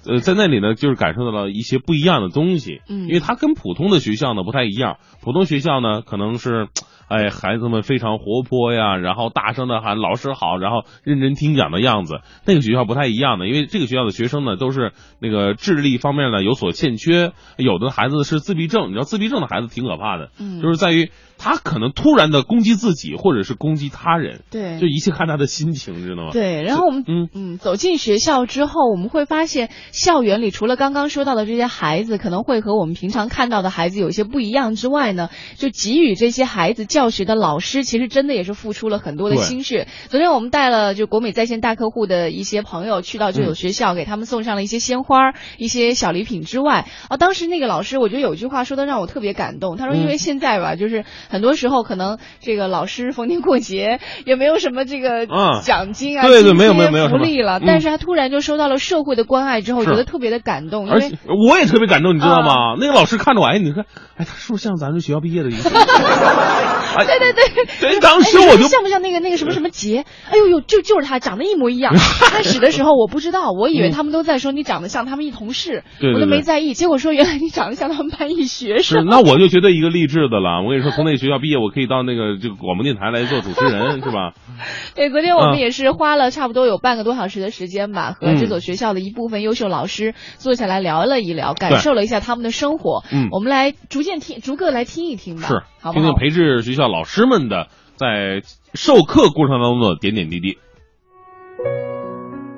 [0.07, 6.67] 呃，在那里呢，就是感受到了一些不一样的东西，嗯因为它跟普通的学校呢不太一样，普通学校呢可能是。
[7.07, 12.19] 哎，孩子们非常活泼呀，然后大声的喊老师好，然后认真听讲的样子。
[12.45, 26.31] 那个学校不太一样的，因为这个学校的学生呢都是那个智力方面呢有所欠缺，有的孩子是自闭症，你知道自闭症的孩子挺可怕的，嗯就是在于他可能突然的攻击自己或者是攻击他人，对就一切看他的心情，知道吗？
[26.31, 39.87] 对，然后我们嗯嗯走进学校之后，我们会发现校园里除了刚刚说到的这些孩子可能会和我们平常看到的孩子有些不一样之外呢，就给予这些孩子教学的老师，其实真的也是付出了很多的心血。
[40.07, 50.01] 昨天我们带了就国美在线大客户的一些朋友去到这所学校，给他们送上了一些鲜花、一些小礼品之外，啊，当时那个老师我觉得有一句话说的让我特别感动，他说嗯。
[50.01, 55.61] 因为现在吧，就是很多时候可能这个老师逢年过节也没有什么这个啊。
[55.61, 57.19] 奖金啊，对对没有没有没有什么。
[57.19, 57.63] 福利了，嗯。
[57.67, 61.11] 但是他突然就收到了社会的关爱之后，觉得特别的感动，因为
[61.47, 62.75] 我也特别感动，你知道吗？
[62.79, 63.85] 那个老师看着我，哎，你看，
[64.15, 65.69] 哎，他是不是像咱这学校毕业的一个？
[66.95, 70.05] 哎，对对对，对，当时我就像不像那个那个什么什么杰？
[70.29, 71.93] 哎呦呦，就就是他，长得一模一样。
[72.31, 76.73] 开始的时候我不知道，我以为他们都在说你长得像他们一同事，我都没对在意。
[76.73, 79.05] 结果说原来你长得像他们班一学是，生。
[79.05, 80.61] 那我就觉得一个励志的了。
[80.63, 84.33] 我跟你说，从那个学校毕业，我可以到那个这个广播电台来做主持人，是吧？
[84.95, 93.03] 对，昨天我们嗯也是花了差不多有半个多小时的时间吧，和嗯这所学校的一部分优秀老师坐下来聊了一聊，感受了一下他们的生活。
[93.11, 95.61] 嗯我们来逐渐听，逐个来听一听吧，是，
[95.93, 96.13] 听听？
[96.15, 98.41] 培智学校老师们的在
[98.73, 100.57] 授课过程当中的点点滴滴。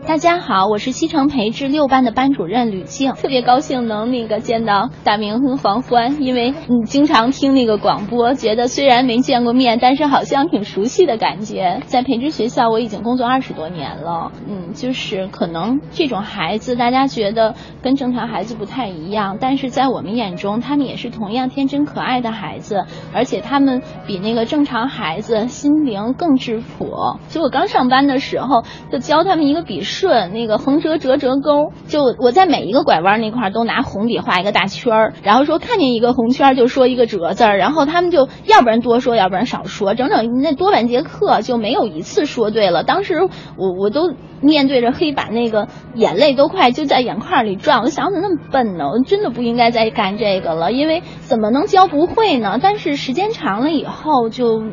[0.09, 11.83] 大家好，我是西城培智六班的班主任吕静，特别高兴能那个见到大明和黄欢，因为嗯经常听那个广播，觉得虽然没见过面，但是好像挺熟悉的感觉。
[11.85, 17.53] 在培智学校我已经工作二十多年了，嗯，就是可能这种孩子大家觉得
[17.83, 22.83] 跟正常孩子不太一样，但是在我们眼中，他们也是同样天真可爱的孩子，
[23.13, 27.19] 而且他们比那个正常孩子心灵更质朴。
[27.27, 31.73] 就我刚上班的时候，就教他们一个笔顺，那个横折折折钩。
[31.87, 42.85] 就我在每一个拐弯那块都拿红笔画一个大圈儿，然后说看见一个红圈就说一个折字儿，然后他们就要不然多说，要不然少说，整整那多半节课就没有一次说对了。
[42.85, 43.19] 当时
[43.57, 47.81] 我我都面对着黑板，那个眼泪都快就在眼眶里转。
[47.81, 48.85] 我想怎么那么笨呢？
[48.85, 52.57] 我真的不应该再干这个了，因为怎么能教不会呢？
[52.61, 54.63] 但是时间长了以后就。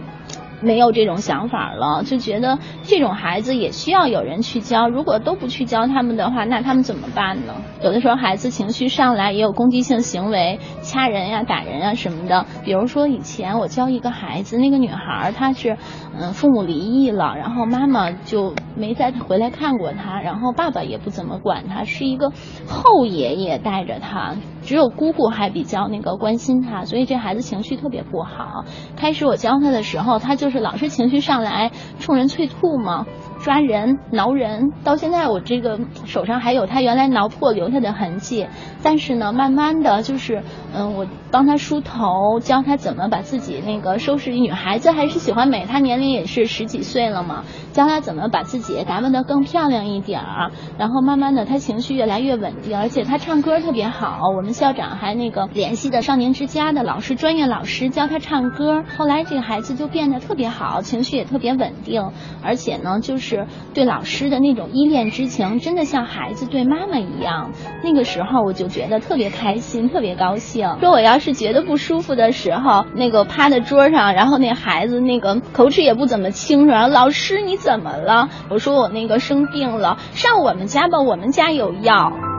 [0.61, 4.89] 没有这种想法了，就觉得这种孩子也需要有人去教。
[4.89, 7.55] 如果都不去教他们的话，那他们怎么办呢？
[7.83, 12.47] 有的时候孩子情绪上来也有攻击性行为，掐人呀、打人呀什么的。
[12.65, 15.77] 比如说以前我教一个孩子，那个女孩她是，
[16.19, 22.33] 嗯，父母离异了，然后妈妈就没再回来看过她，然后爸爸也不怎么管她，是一个
[22.67, 24.35] 后爷爷带着她，
[24.67, 28.65] 只有姑姑还比较那个关心她，所以这孩子情绪特别不好。
[28.97, 33.07] 开始我教他的时候，他就是老是情绪上来，冲人催吐嘛，
[33.39, 34.73] 抓人、挠人。
[34.83, 38.49] 到现在我这个手上还有他原来挠破留下的痕迹。
[38.83, 40.43] 但是呢，慢慢的就是，
[40.75, 44.33] 嗯，我帮他梳头，教他怎么把自己那个收拾。
[44.33, 50.51] 女孩子还是喜欢美，她年龄也是十几岁了嘛，教她怎么把自己打扮得更漂亮一点儿。
[50.77, 54.19] 然后慢慢的，她情绪越来越稳定，而且她唱歌特别好。
[54.37, 58.83] 我们校长还那个联系的少年之家的老师，专业老师教他唱歌。
[58.97, 62.11] 后来这个孩子就变得特别好，情绪也特别稳定，
[62.43, 67.53] 而且呢，就是对老师的那种依恋之情，真的像孩子对妈妈一样。
[67.85, 70.67] 那个时候我就觉得特别开心，特别高兴。
[70.81, 78.31] 说我要是觉得不舒服的时候，那个趴在桌上，然后那孩子那个口齿也不怎么清楚，老师你怎么了？
[78.49, 82.36] 我说我那个生病了，上我们家吧，我们家有药。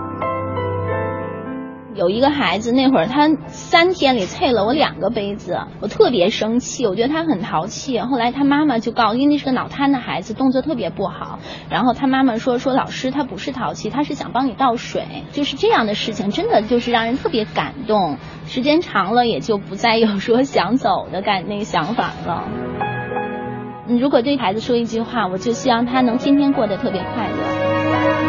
[1.98, 8.00] 有一个孩子，那会儿他三天里啐了我两个杯子，我特别生气，我觉得他很淘气。
[8.00, 11.40] 后来他妈妈就告，因为那是个脑瘫的孩子，动作特别不好。
[11.72, 18.18] 然后他妈妈说说老师他不是淘气，他是想帮你倒水，就是这样的事情，真的就是让人特别感动。
[18.46, 22.44] 时间长了也就不再有说想走的感那个想法了。
[23.88, 28.27] 如果对孩子说一句话，我就希望他能天天过得特别快乐。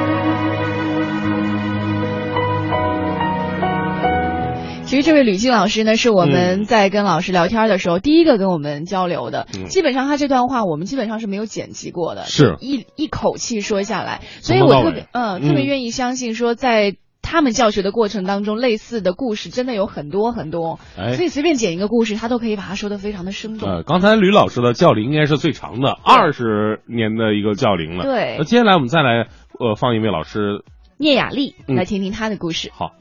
[4.89, 9.47] 其实这位吕静老师呢，是我们在跟老师聊天的时候、第一个跟我们交流的。
[9.55, 16.97] 嗯基本上他这段话我们基本上是没有剪辑过的，是一一口气说下来，所以我特别嗯嗯特别愿意相信说在。
[17.21, 23.69] 他们教学的过程当中类似的故事真的有很多很多，哎所以随便剪一个故事，他都可以把它说的非常的生动。
[23.69, 28.05] 呃，刚才吕老师的教龄应该是最长的，二十年的一个教龄了。
[28.05, 29.27] 对那接下来我们再来
[29.61, 30.65] 呃放一位老师，
[30.97, 32.71] 聂雅丽，嗯来听听她的故事。
[32.73, 32.93] 好，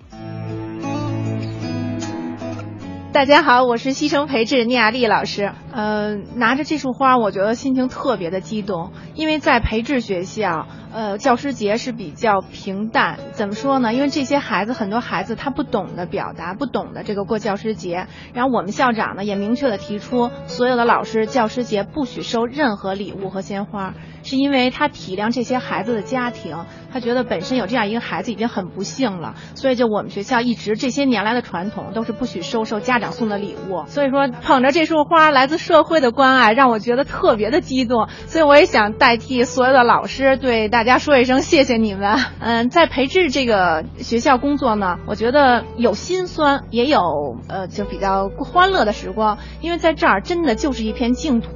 [3.18, 5.52] 大家好，我是西城培智聂雅丽老师。
[5.78, 13.20] 呃，拿着这束花，我觉得心情特别的激动，因为在培智学校，呃，教师节是比较平淡。
[13.34, 13.94] 怎么说呢？
[13.94, 18.08] 因为这些孩子，很多孩子他不懂得表达，不懂得这个过教师节。
[18.34, 33.86] 然后我们校长呢也明确的提出，所有的老师教师节不许收任何礼物和鲜花，是因为他体谅这些孩子的家庭，他觉得本身有这样一个孩子已经很不幸了，所以就我们学校一直这些年来的传统都是不许收受家长送的礼物。
[33.86, 38.08] 所以说，捧着这束花，来自社会的关爱，让我觉得特别的激动。
[38.26, 42.18] 所以我也想代替所有的老师对大家说一声谢谢你们。
[42.40, 47.02] 嗯，在培智这个学校工作呢，我觉得有心酸，也有
[47.50, 51.50] 呃就比较欢乐的时光，因为在这儿真的就是一片净土。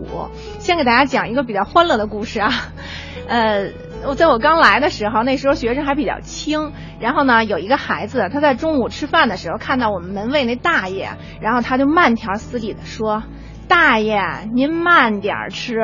[0.60, 2.52] 先给大家讲一个比较欢乐的故事啊，
[3.30, 3.70] 呃。
[4.04, 13.22] 我在我刚来的时候，那时候学生还比较轻，然后呢，有一个孩子他在中午吃饭的时候看到我们门卫那大爷，然后他就慢条斯理的说
[13.72, 14.22] ：“大爷，
[14.54, 15.80] 您慢点儿吃。”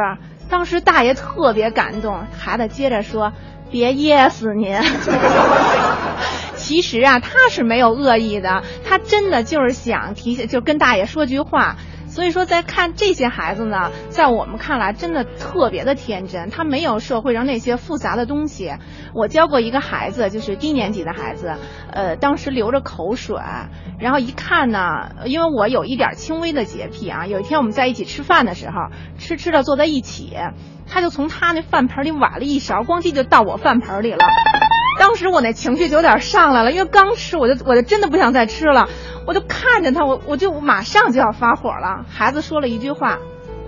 [0.51, 3.31] 当时大爷特别感动，孩子接着说
[3.71, 4.77] ：“别噎死您。
[6.57, 11.77] ”其实啊，他是没有恶意的，他真的就是想提醒，就跟大爷说句话。
[12.17, 18.71] 所以说，在看这些孩子呢，在我们看来真的特别的天真，他没有社会上那些复杂的东西。
[19.13, 21.53] 我教过一个孩子，就是低年级的孩子，
[21.91, 23.37] 呃，当时流着口水，
[23.99, 28.89] 然后一看呢，因为我有一点轻微的洁癖啊，有一天我们在一起吃饭的时候，
[29.19, 30.35] 吃吃的坐在一起，
[30.87, 34.17] 他就从他那饭盆里挖了一勺，咣叽就到我饭盆里了。
[34.99, 38.89] 当时我那情绪就有点上来了，因为刚吃我就我就真的不想再吃了，
[39.25, 42.05] 我就看着他，我我就马上就要发火了。
[42.09, 43.19] 孩子说了一句话：“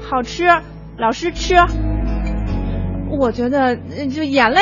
[0.01, 0.45] 好吃，
[0.97, 1.55] 老师吃。”
[3.11, 4.61] 我觉得就眼泪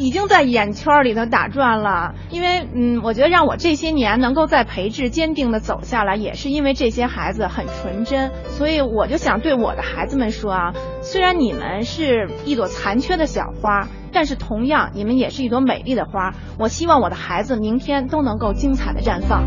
[0.00, 10.72] 已经在眼圈里头打转了，因为嗯，我觉得让我这些年能够在培智坚定的走下来，也是因为这些孩子很纯真，所以我就想对我的孩子们说啊，
[11.02, 16.32] 虽然你们是一朵残缺的小花，但是同样你们也是一朵美丽的花。
[16.58, 19.44] 我希望我的孩子明天都能够精彩的绽放。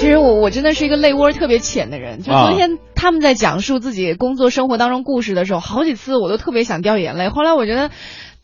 [0.00, 7.28] 其实我我真的是一个泪窝特别浅的人，就昨天他们在讲述自己工作生活当中故事的时候，好几次我都特别想掉眼泪。
[7.28, 7.90] 后来我觉得。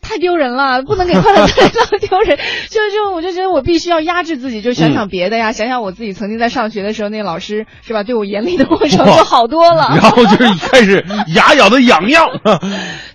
[0.03, 2.39] 太丢人了，不能给快乐带来丢人。
[2.71, 9.89] 就就我就觉得我必须要压制自己，就想想别的呀，想想我自己曾经在上学的时候，那个老师是吧，对我严厉的过程就好多了。
[9.91, 11.05] 然后就是开始
[11.35, 12.29] 牙咬的痒痒。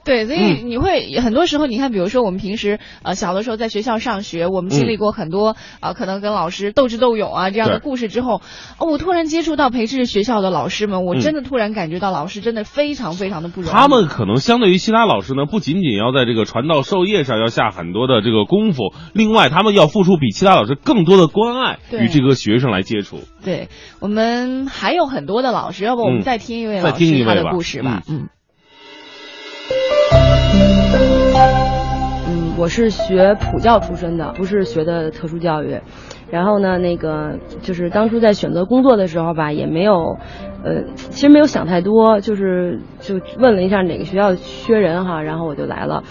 [0.03, 5.49] 对，所以你会、很多时候，你看，比如说我们平时呃小的时候在学校上学，我们经历过很多
[5.79, 8.41] 啊、呃可能跟老师斗智斗勇啊这样的故事之后，
[8.79, 13.73] 哦，我突然接触到培智学校的老师们，我嗯真的突然感觉到老师真的非常非常的不容易。
[13.73, 23.19] 他们可能相对于其他老师呢，不仅仅要在这个传道授业上要下很多的这个功夫，另外他们要付出比其他老师更多的关爱，对与这个学生来接触。
[23.43, 28.01] 对我们还有很多的老师，要不我们嗯再听一位再老师他的听一位吧故事吧？
[28.09, 28.21] 嗯。
[28.21, 28.27] 嗯，
[32.27, 35.79] 嗯我是学普教出身的，不是学的特殊教育。
[36.29, 40.17] 然后呢，那个就是当初在选择工作的时候吧，也没有，
[40.63, 46.03] 呃，其实没有想太多，就是就问了一下哪个学校缺人哈，然后我就来了。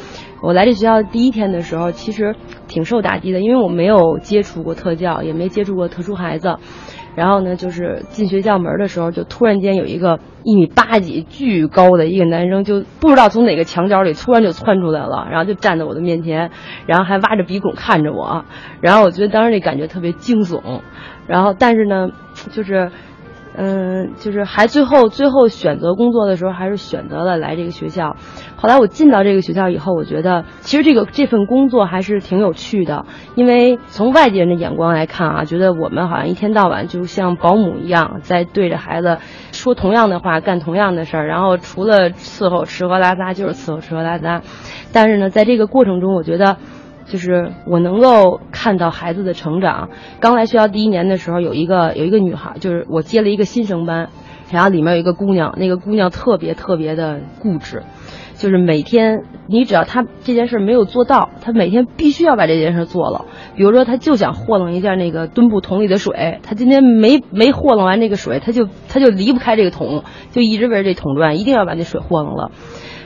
[0.42, 2.36] 我来这学校第一天的时候，其实
[2.68, 6.56] 挺受打击的，因为我没有接触过特教，也没接触过特殊孩子。
[7.20, 16.50] 然后呢，就是进学校门的时候，就突然间有一个一米八几巨高的一个男生，就不知道从哪个墙角里突然就窜出来了，然后就站在我的面前，
[16.86, 18.46] 然后还挖着鼻孔看着我，
[18.80, 20.80] 然后我觉得当时那感觉特别惊悚，
[21.26, 22.08] 然后但是呢，
[22.52, 22.90] 就是。
[23.56, 28.16] 嗯，就是还最后最后选择工作的时候，还是选择了来这个学校。
[28.56, 39.18] 后来我进到这个学校以后，我觉得其实这个这份工作还是挺有趣的，因为从外地人的眼光来看啊，觉得我们好像一天到晚就像保姆一样，在对着孩子
[39.52, 44.42] 说同样的话，干同样的事儿，然后除了伺候吃喝拉撒就是伺候吃喝拉撒。
[44.92, 46.56] 但是呢，在这个过程中，我觉得。
[47.10, 49.90] 就是我能够看到孩子的成长。
[50.20, 54.10] 刚来学校第一年的时候，有一个有一个女孩，就是我接了一个新生班，
[54.52, 57.82] 然后里面有一个姑娘，那个姑娘特别特别的固执，
[58.34, 63.24] 就是每天你只要她这件事没有做到，她每天必须要把这件事做了。
[63.56, 72.52] 比如说，她就想和弄一下那个墩布桶里的水，她今天没没和弄完这个水，她就她就离不开这个桶，就一直围着这桶转，一定要把那水和弄了。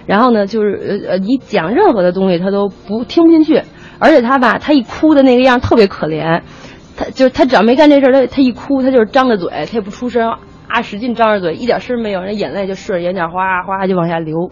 [0.07, 3.63] 然后呢，就是呃呃，你讲任何的东西他都不听不进去。
[3.99, 6.43] 而且他吧，他一哭的那个样特别可怜，
[6.97, 10.35] 他就是他只要没干这事儿，他他一哭，他就是张着嘴，他也不出声，
[10.69, 14.51] 啊使劲张着嘴，一点声没有，那眼泪就顺着眼角哗哗就往下流。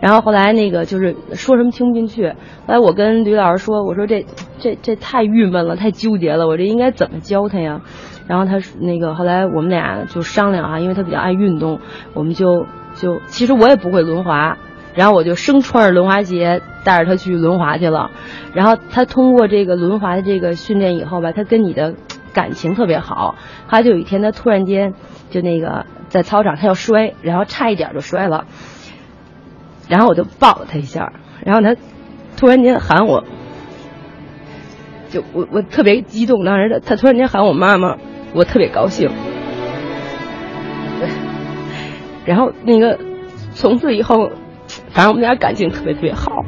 [0.00, 2.34] 然后后来那个就是说什么听不进去，后
[2.66, 4.26] 来我跟吕老师说，我说这
[4.58, 7.80] 这这太郁闷了，太纠结了，我这应该怎么教他呀？
[8.26, 11.78] 然后他那个后来我们俩就商量啊，因为他比较爱运动，
[12.14, 14.58] 我们就就其实我也不会轮滑，
[14.94, 18.10] 然后我就生穿着轮滑鞋带着他去轮滑去了。
[18.54, 21.94] 然后他通过这个轮滑的这个训练以后吧，他跟你的
[22.32, 23.34] 感情特别好。
[23.68, 24.94] 他就有一天他突然间
[25.30, 28.46] 就那个在操场他要摔，然后差一点就摔了。
[29.88, 31.12] 然后我就抱了他一下，
[31.44, 31.76] 然后他
[32.36, 33.24] 突然间喊我，
[35.10, 37.96] 就我我特别激动，当时他他突然间喊我妈妈，
[38.32, 39.10] 我特别高兴。
[42.24, 42.98] 然后那个
[43.52, 44.30] 从此以后，
[44.90, 46.44] 反正我们俩感情特别特别好。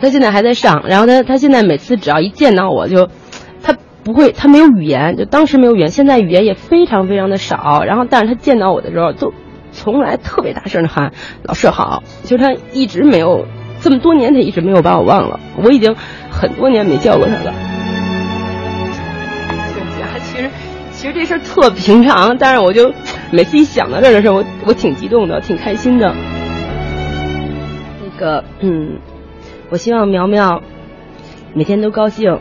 [0.00, 3.08] 他现在还在上，然后他他现在每次只要一见到我就，
[3.62, 7.84] 他不会，他没有语言，就当时没有语言，现在语言也非常非常的少。
[7.84, 9.32] 然后，但是他见到我的时候，都
[9.72, 11.12] 从来特别大声的喊
[11.42, 13.46] “老师好”，就他一直没有
[13.80, 15.40] 这么多年，他一直没有把我忘了。
[15.62, 15.96] 我已经
[16.30, 17.54] 很多年没叫过他了。
[21.04, 22.90] 其实这事儿特平常，但是我就
[23.30, 26.14] 每次一想到这儿的时候，我我挺激动的，挺开心的。
[28.02, 28.96] 那个，嗯，
[29.68, 30.62] 我希望苗苗
[31.52, 32.40] 每天都高兴。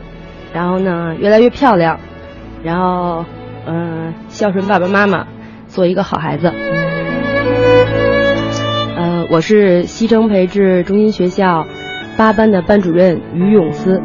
[0.54, 2.00] 然后呢，越来越漂亮，
[2.64, 3.26] 然后，
[3.68, 5.28] 嗯、孝顺爸爸妈妈，
[5.68, 6.50] 做一个好孩子。
[8.96, 11.66] 呃，我是西城培智中心学校
[12.16, 14.02] 八班的班主任于永思。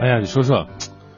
[0.00, 0.66] 哎呀，你说说，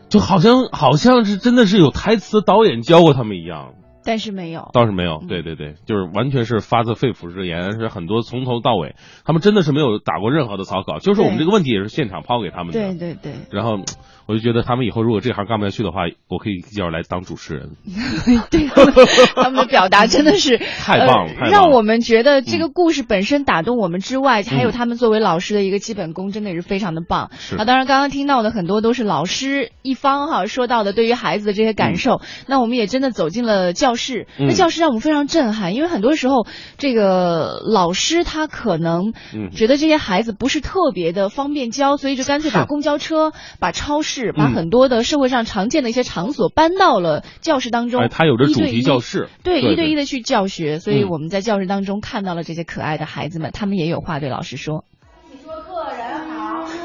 [0.09, 3.75] 就好像好像是真的是有台词导演教过他们一样。
[4.05, 4.71] 但是没有。
[4.73, 8.95] 倒是没有，对对对，就是完全是发自肺腑之言，是很多从头到尾，
[9.27, 12.81] 他们真的是没有打过任何的草稿，就是我们这个问题也是现场抛给他们的。
[12.81, 13.81] 对对对，然后
[14.29, 17.71] 我就觉得他们以后如果这行干不下去的话，我可以要来当主持人。
[18.51, 18.95] 对他们
[19.35, 27.31] 他们的表达真的是 太棒了让我们觉得这个故事本身打动我们之外，还有嗯他们作为老师的一个基本功，真的也是非常的棒。
[27.39, 44.55] 是啊，当然刚刚听到的很多都是老师一方哈说到的对于孩子的这些感受，那我们也真的走进了教室，嗯那教室让我们非常震撼，因为很多时候这个老师他可能嗯觉得这些孩子不是特别的方便教，所以就干脆把公交车、把超市、把嗯。
[44.55, 48.03] 很多的社会上常见的一些场所搬到了教室当中。
[48.03, 51.09] 哎，他有着主题一对一教室，对，对一对一的去教学，所以嗯。
[51.11, 54.85] 我们在教室当中看到了这些可爱的孩子们，他们也有话对老师说。
[55.31, 56.79] 你说个人好，个人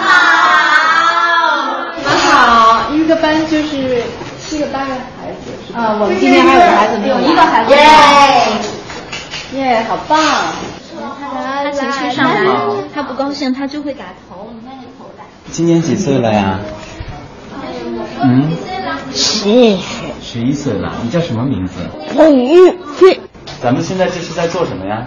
[0.00, 0.10] 好，
[1.96, 4.02] 你们好，一个班就是
[4.38, 7.78] 七个八个孩子啊，我们今天还有个孩子没有，有一个孩子耶。
[9.52, 10.18] 耶，好棒！
[11.32, 12.56] 他情绪上来，
[12.94, 14.39] 他不高兴，他就会打头。
[15.50, 16.60] 今年几岁了呀？
[18.22, 18.50] 嗯，
[19.12, 20.10] 十一岁。
[20.20, 21.80] 十一岁了，你叫什么名字？
[22.14, 23.20] 彭玉飞。
[23.60, 25.06] 咱们现在这是在做什么呀？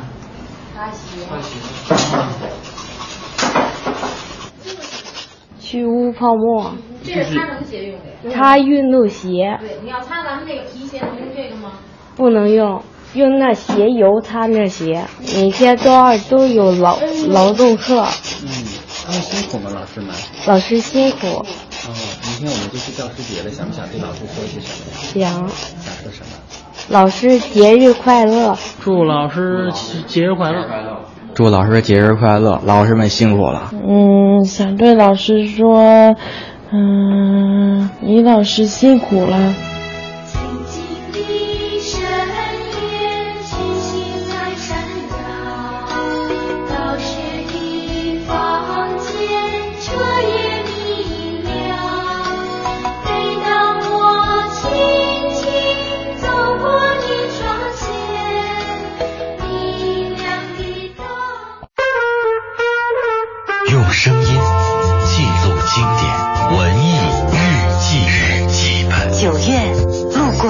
[5.60, 6.74] 去污泡沫，
[7.04, 8.36] 这是他能鞋用的呀。
[8.36, 11.72] 擦运动鞋对，你要擦咱们那个皮鞋，能用这个吗？
[12.16, 12.84] 不能用，
[13.14, 15.06] 用那鞋油擦那鞋。
[15.36, 18.06] 每天周二都有劳劳动课，
[18.44, 18.50] 嗯，
[19.06, 20.16] 他们辛苦吗，老师们？
[20.48, 21.28] 老师辛苦。
[21.28, 21.46] 哦，
[22.40, 24.70] 明天我们就是教师节了，想不想对老师说些什
[25.16, 25.30] 么呀？
[25.30, 26.38] 想想说什么？
[26.90, 29.72] 老师节日快乐，祝老师
[30.08, 30.66] 节日快乐。
[31.34, 33.72] 祝老师节日快乐，老师们辛苦了。
[33.74, 36.16] 嗯，想对老师说，
[36.72, 39.54] 嗯，李老师辛苦了。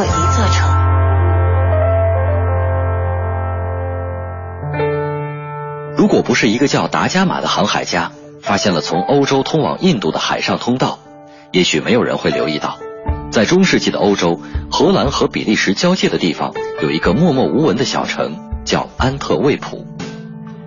[0.06, 0.70] 一座城。
[5.96, 11.00] 如果不是一个叫达伽马的航海家发现了从欧洲通往印度的海上通道，
[11.52, 12.78] 也许没有人会留意到，
[13.32, 19.88] 在中世纪的欧洲，荷兰和比利时交界的地方有一个默默无闻的小城，叫安特卫普。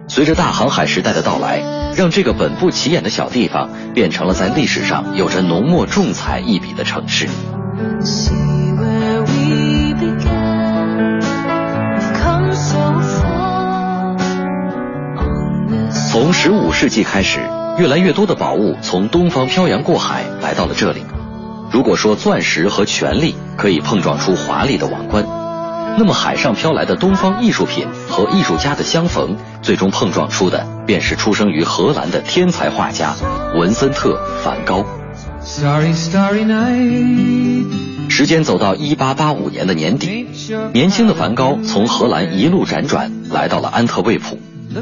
[0.09, 1.61] 随着大航海时代的到来，
[1.97, 7.29] 让这个本不起眼的小地方变成了在历史上有着浓墨重彩一笔的城市。
[16.11, 17.41] 从十五世纪开始，
[17.79, 21.05] 越来越多的宝物从东方漂洋过海来到了这里。
[21.71, 25.25] 如果说钻石和权力可以碰撞出华丽的王冠，
[25.99, 33.15] 那么海上飘来的东方艺术品和艺术家的相逢，最终碰撞出的便是出生于荷兰的天才画家
[33.55, 34.11] 文森特·
[34.43, 34.85] 梵高。
[38.09, 40.27] 时间走到一八八五年的年底，
[40.73, 44.41] 年轻的梵高从荷兰一路辗转来到了安特卫普。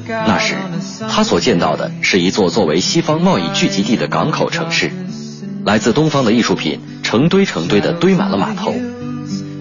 [0.08, 0.54] 那时，
[1.10, 4.90] 他所见到的是一座作为西方贸易聚集地的港口城市，
[5.64, 8.74] 来自东方的艺术品成堆成堆地堆满了码头。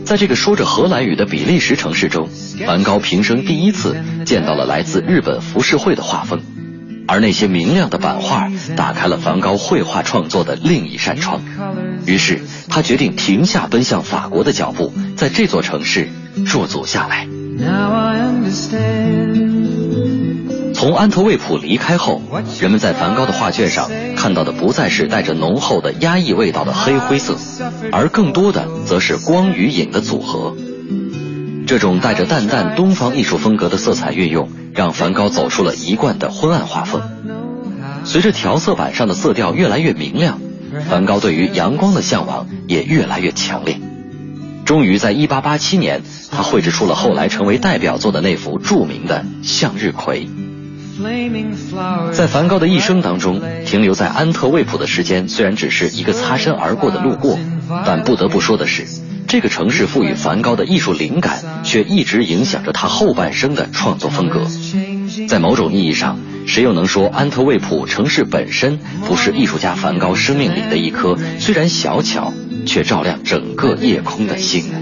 [0.06, 2.30] 在这个说着荷兰语的比利时城市中，
[2.66, 3.95] 梵高平生第一次
[4.26, 6.41] 见到了来自日本浮世绘的画风，
[7.08, 11.41] 而那些明亮的版画打开了梵高绘画创作的另一扇窗。
[12.06, 16.10] 于是，他决定停下奔向法国的脚步，在这座城市
[16.45, 17.28] 驻足下来。
[20.74, 22.22] 从安特卫普离开后，
[22.60, 27.38] 人们在梵高的画卷上看到的不再是带着浓厚的压抑味道的黑灰色，
[27.91, 30.56] 而更多的则是光与影的组合。
[31.66, 37.01] 这种带着淡淡东方艺术风格的色彩运用，让梵高走出了一贯的昏暗画风。
[38.05, 40.39] 随着调色板上的色调越来越明亮，
[40.89, 43.80] 梵高对于阳光的向往也越来越强烈。
[44.65, 46.01] 终于在1887年，
[46.32, 50.28] 他绘制出了后来成为代表作的那幅著名的《向日葵》。
[52.13, 57.38] 在梵高的一生当中，停留在安特卫普的时间虽然只是一个擦身而过的路过，
[57.86, 58.86] 但不得不说的是，
[59.34, 64.46] 这个城市赋予梵高的艺术灵感，却一直影响着他后半生的创作风格。
[65.28, 68.78] 在某种意义上，谁又能说安特卫普城市本身
[69.08, 72.32] 不是艺术家梵高生命里的一颗虽然小巧，
[72.68, 74.78] 却照亮整个夜空的星呢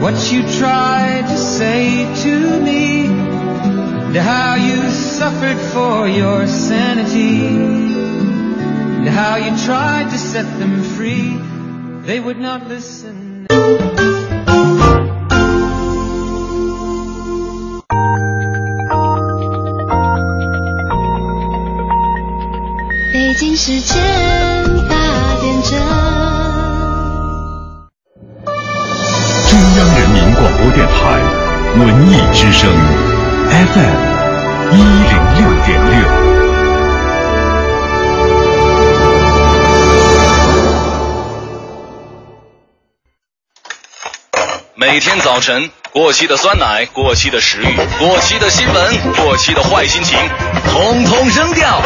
[0.00, 9.08] what you tried to say to me, and how you suffered for your sanity, and
[9.08, 11.38] how you tried to set them free.
[12.06, 13.46] They would not listen.
[23.12, 24.02] 北京时间
[24.88, 25.99] 八点整。
[30.61, 30.93] 播电台
[31.75, 32.69] 文艺之声
[33.49, 33.95] FM
[34.71, 35.95] 一零六点六。
[44.75, 50.15] 每天早晨，过期的酸奶、过期的食欲、过期的新闻、过期的坏心情，
[50.69, 51.81] 统统扔掉。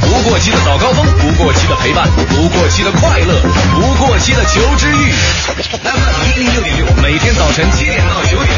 [0.00, 3.42] 不过期的早高峰，不过期的陪伴，不过期的快乐，
[3.74, 5.12] 不过期的求知欲。
[5.12, 8.56] FM 一零六点六，每天早晨七点到九点，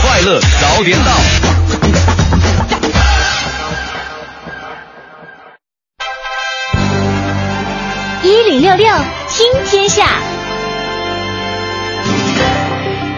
[0.00, 1.10] 快乐早点到。
[8.22, 8.86] 一零六六
[9.28, 10.29] 听天下。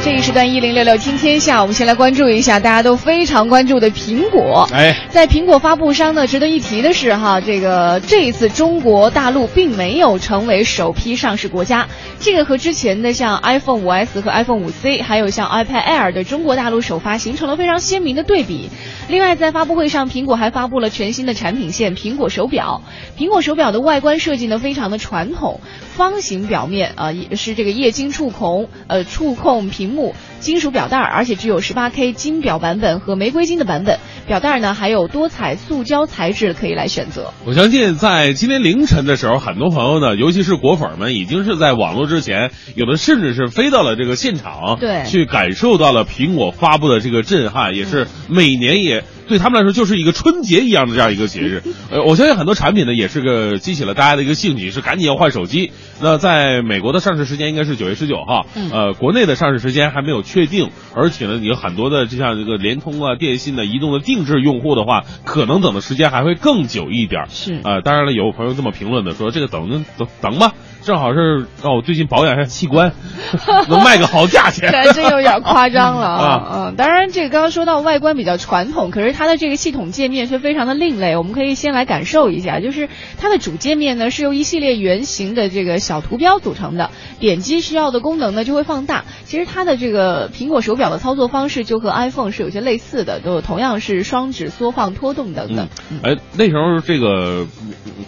[0.05, 4.69] 这一时段一零六六听天下，我们先来关注一下大家都非常关注的苹果。
[4.73, 11.87] 哎，在苹果发布商呢，值得一提的是哈，这个这一次中国大陆并没有成为首批上市国家，
[12.19, 18.71] 这个和之前的像 iPhone 5S 和 iPhone 5C，还有像 iPad Air 的中国大陆首发形成了非常鲜明的对比。
[19.09, 22.83] 另外，在发布会上，苹果还发布了全新的产品线——苹果手表。
[23.17, 25.61] 苹果手表的外观设计呢，非常的传统，
[25.95, 30.15] 方形表面啊、呃是这个液晶触控，呃触控屏幕。
[30.41, 33.99] 金属表带，而且只有 18K 金表版本和玫瑰金的版本。
[34.27, 37.33] 表带呢还有多彩塑胶材质可以来选择。
[37.45, 49.05] 我相信在今天凌晨的时候，很多朋友呢，尤其是果粉们，已经是在网络之前，有的甚至是飞到了这个现场，对去感受到了苹果发布的这个震撼，也是每年也。
[49.29, 55.73] 对他们来说就是一个春节一样的这样一个节日， 呃，我相信很多产品呢也是个激起了大家的一个兴趣，是赶紧要换手机。
[56.01, 67.27] 那在美国的上市时间应该是九月十九号，呃，国内的上市时间还没有确定，而且呢，有很多的就像这个联通啊、电信的、移动的定制用户的话，可能等的时间还会更久一点。
[67.29, 70.55] 是啊、当然了，有朋友这么评论的说，这个等等等吧，
[70.85, 72.93] 正好是让我最近保养一下 器官，
[73.69, 74.71] 能卖个好价钱。
[74.93, 76.27] 这有点夸张了啊！
[76.27, 89.05] 啊嗯，当然，这个刚刚说到外观比较传统，可是它它的这个系统界面却非常的另类，我们可以先来感受一下，就是它的主界面呢是由一系列圆形的这个小图标组成的，点击需要的功能呢就会放大。
[89.25, 95.69] 其实它的这个苹果手表的操作方式就和 iPhone 是有些类似的，都同样是双指缩放、拖动等等。
[96.03, 97.47] 哎，那时候这个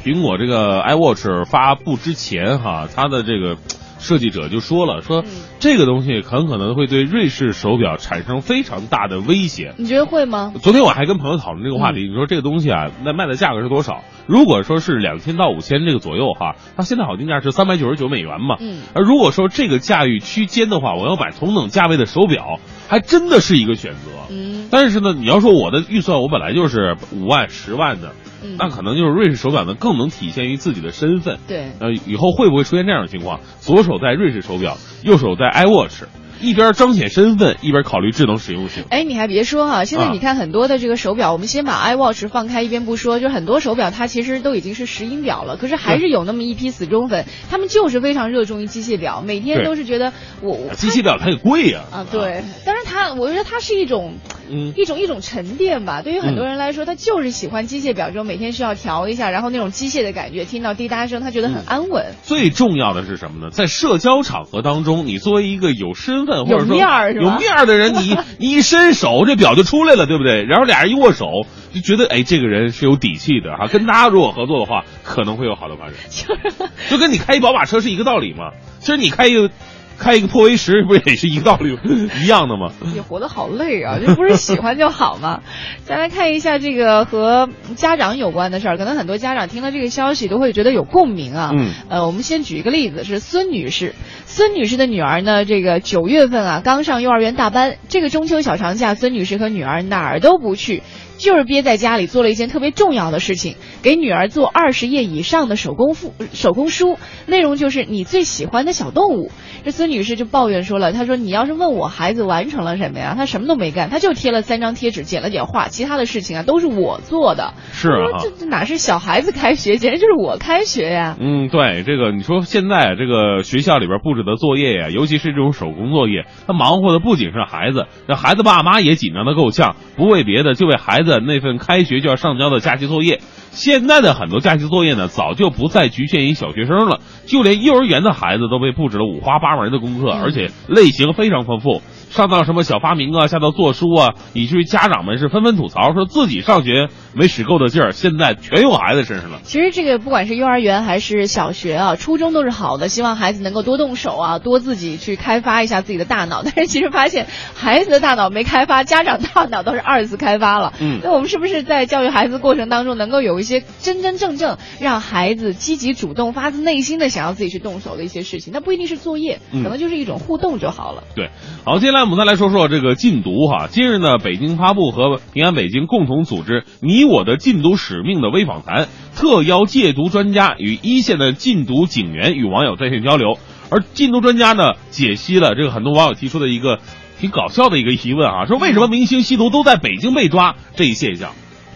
[0.04, 3.56] 苹果这个 iWatch 发布之前哈，它的这个。
[4.00, 5.24] 设计者就说了，说
[5.60, 9.72] 这个东西很可能会对瑞士手表产生非常大的威胁。
[9.78, 10.52] 你觉得会吗？
[10.60, 14.04] 昨天我还跟朋友讨论这个话题，你说这个东西啊，那卖的价格是多少？
[14.26, 18.56] 如果说是两千到五千这个左右哈，它现在好定价是三百九十九美元嘛。
[18.60, 18.82] 嗯。
[18.94, 24.10] 而如果说这个价域区间的话，我要买同等价位的手表，还真的是一个选择。
[24.28, 24.68] 嗯。
[24.70, 28.12] 但是呢，你要说我的预算，我本来就是五万、十万的。
[28.58, 31.38] 那可能就是瑞士手表呢，更能体现于自己的身份。
[31.46, 33.40] 对，呃，以后会不会出现这样的情况？
[33.60, 36.04] 左手戴瑞士手表，右手戴 iWatch。
[36.40, 38.84] 一边彰显身份，一边考虑智能实用性。
[38.90, 54.16] 哎，你还别说哈，现在你看很多的这个手表，我们先把 iWatch 放开一边不说，就很多手表它其实都已经是石英表了，可是还是有那么一批死忠粉，他们就是非常热衷于机械表，每天都是觉得我机械表它也贵呀啊，对，但是它我觉得它是一种
[54.48, 56.02] 一种一种沉淀吧。
[56.02, 62.14] 对于很多人来说，他就是喜欢机械表，这种每天需要调一下，然后那种机械的感觉，听到滴答声，他觉得很安稳。
[62.22, 63.50] 最重要的是什么呢？
[63.50, 67.12] 在社交场合当中，你作为一个有身份或者说有面儿。
[67.14, 70.44] 有面儿的人，你 你一伸手，这表就出来了，对不对？
[70.44, 71.26] 然后俩人一握手，
[71.72, 73.66] 就觉得哎，这个人是有底气的哈。
[73.66, 76.68] 跟他如果合作的话，可能会有好的发展。
[76.90, 78.50] 就跟你开一宝马车是一个道理嘛。
[78.80, 79.50] 其实你开一个。
[79.98, 81.78] 开一个破 V 十不也是一个道理
[82.22, 82.72] 一样的吗？
[82.94, 85.40] 也活得好累啊， 这不是喜欢就好吗？
[85.84, 91.52] 再来看一下这个和家长有关的事儿，可能很多家长听了这个消息都会觉得有共鸣啊。
[91.56, 91.72] 嗯。
[91.88, 93.94] 呃，我们先举一个例子，是孙女士。
[94.26, 100.82] 孙女士的女儿呢，这个九月份啊刚上幼儿园大班，这个中秋小长假，孙女士和女儿哪儿都不去。
[101.16, 109.30] 就是憋在家里做了一件特别重要的事情，给女儿做二十页以上的手工复手工书，内容就是你最喜欢的小动物。
[109.64, 117.54] 这孙女士就抱怨说了，她说你要是问我孩子完成了什么呀，他什么都没干，他就贴了三张贴纸，剪了点画，其他的事情啊都是我做的。
[117.72, 121.16] 是啊，这这哪是小孩子开学，简直就是我开学呀。
[121.18, 131.03] 嗯，对，这个你说现在这个学校里边布置的作业呀，尤其是这种手工作业，他忙活的不仅是孩子，那孩子爸妈也紧张的够呛，不为别的，就为孩子。
[131.20, 133.20] 那份开学就要上交的假期作业，
[133.54, 141.80] 现在的很多假期作业呢，早就不再局限于小学生了，就连幼儿园的孩子都被布置了五花八门的功课，而且类型非常丰富。
[142.10, 149.40] 上到什么小发明啊，下到做书啊，以至于家长们是纷纷吐槽，说自己上学没使够的劲儿，现在全用孩子身上了。
[149.42, 156.42] 其实这个不管是幼儿园还是小学啊，初中都是好的，希望孩子能够多动手啊，多自己去开发一下自己的大脑。
[156.46, 160.72] 但是其实发现孩子的大脑没开发，家长大脑都是二次开发了。
[160.80, 168.52] 嗯，那我们是不是在教育孩子过程当中，能够有一些真真正正让孩子积极主动、发自内心的想要自己去动手的一些事情？
[168.52, 171.04] 那不一定是作业，可能就是一种互动就好了。
[171.14, 171.30] 对，
[171.64, 173.68] 好，接下来我们再来说说这个禁毒哈。
[173.70, 183.38] 今日呢，北京发布和平安北京共同组织“你我的禁毒使命”的微访谈，特邀戒毒专家与一线的禁毒警员与网友在线交流。
[183.70, 186.78] 而禁毒专家呢，解析了这个很多网友提出的一个
[187.20, 191.32] 挺搞笑的一个疑问啊，说为什么明星吸毒都在北京被抓这一现象？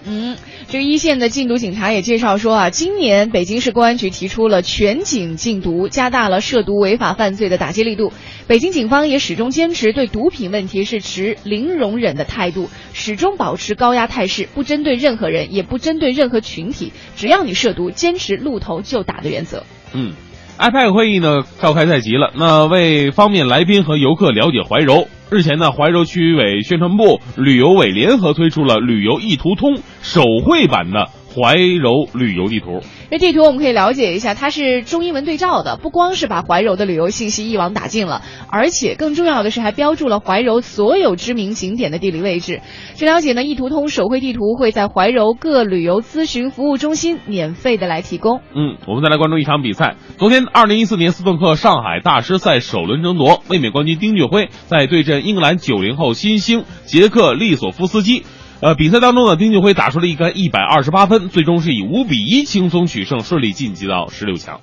[0.07, 0.37] 嗯，
[0.71, 8.13] 这一线的禁毒警察也介绍说啊，今年北京市公安局提出了全警禁毒，加大了涉毒违法犯罪的打击力度。
[8.47, 19.65] 北京警方也始终坚持对毒品问题是持零容忍的态度，始终保持高压态势，不针对任何人，也不针对任何群体，只要你涉毒，坚持露头就打的原则。
[19.95, 20.13] 嗯
[20.59, 25.09] ，IPAC 会议呢召开在即了，那为方便来宾和游客了解怀柔。
[25.31, 32.81] 日前呢，怀柔区委宣传部、旅游委联合推出了旅游一图通手绘版的怀柔旅游地图。
[33.11, 42.61] 这地图我们可以了解一下，它是中英文对照的，不光是把怀柔的旅游信息一网打尽了，而且更重要的是还标注了怀柔所有知名景点的地理位置。
[42.97, 48.41] 据了解呢，易图通手绘地图会在怀柔各旅游咨询服务中心免费的来提供。
[48.55, 49.97] 嗯，我们再来关注一场比赛。
[50.19, 58.25] 昨天，二零一四年斯顿克上海大师赛首轮争夺，卫冕冠军丁俊晖在对阵英格兰九零后新星杰克利索夫斯基。
[58.61, 64.61] 呃，比赛当中呢，丁俊晖打出了一杆一百二十八分，最终是以五比一轻松取胜，顺利晋级到十六强。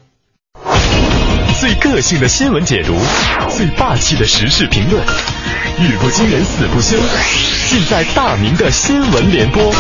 [1.61, 2.93] 最个性的新闻解读，
[3.49, 5.01] 最霸气的时事评论，
[5.79, 6.97] 语不惊人死不休，
[7.69, 9.71] 尽在大明的新闻联播。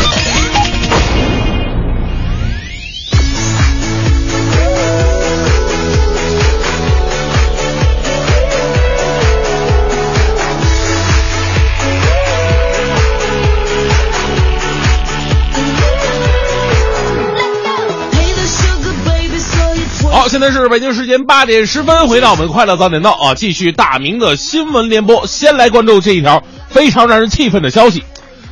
[20.27, 25.27] 现在是北京时间八点十分，回到我们快乐早点到啊，继续大明的新闻联播。
[25.27, 28.03] 先来关注这一条非常让人气愤的消息，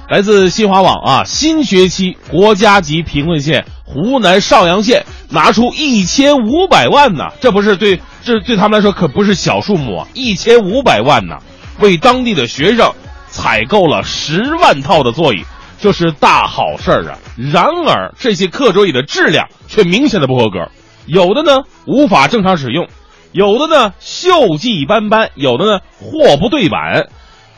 [0.08, 11.38] 来自新华网啊，新学期国家级贫困县湖南邵阳县拿出一千五百万呢，这不是对这对他们来说可不是小数目啊，一千五百万呢，
[11.80, 12.94] 为当地的学生
[13.30, 15.44] 采购了十万套的座椅。
[15.82, 17.18] 这是大好事儿啊！
[17.36, 20.72] 然而，这些课桌椅的质量却明显的不合格，
[21.06, 22.88] 有的呢无法正常使用，
[23.32, 27.08] 有的呢锈迹斑斑，有的呢货不对版。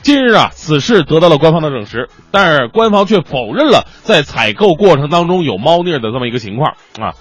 [0.01, 7.13] 近日啊，此事得到了官方的证实，但是官方却否认了在采购过程当中有猫腻的这么一个情况啊。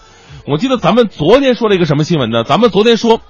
[0.46, 2.44] 我记得咱们昨天说了一个什么新闻呢？
[2.44, 3.22] 咱们昨天说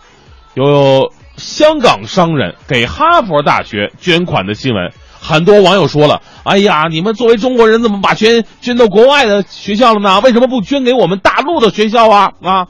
[0.55, 4.93] 有香港商人给哈佛大学捐款的新闻。
[5.21, 10.21] 很多网友说了：“哎呀，你们作为中国人，怎么把捐捐到国外的学校了呢？
[10.21, 12.33] 为什么不捐给我们大陆的学校啊？
[12.43, 12.67] 啊，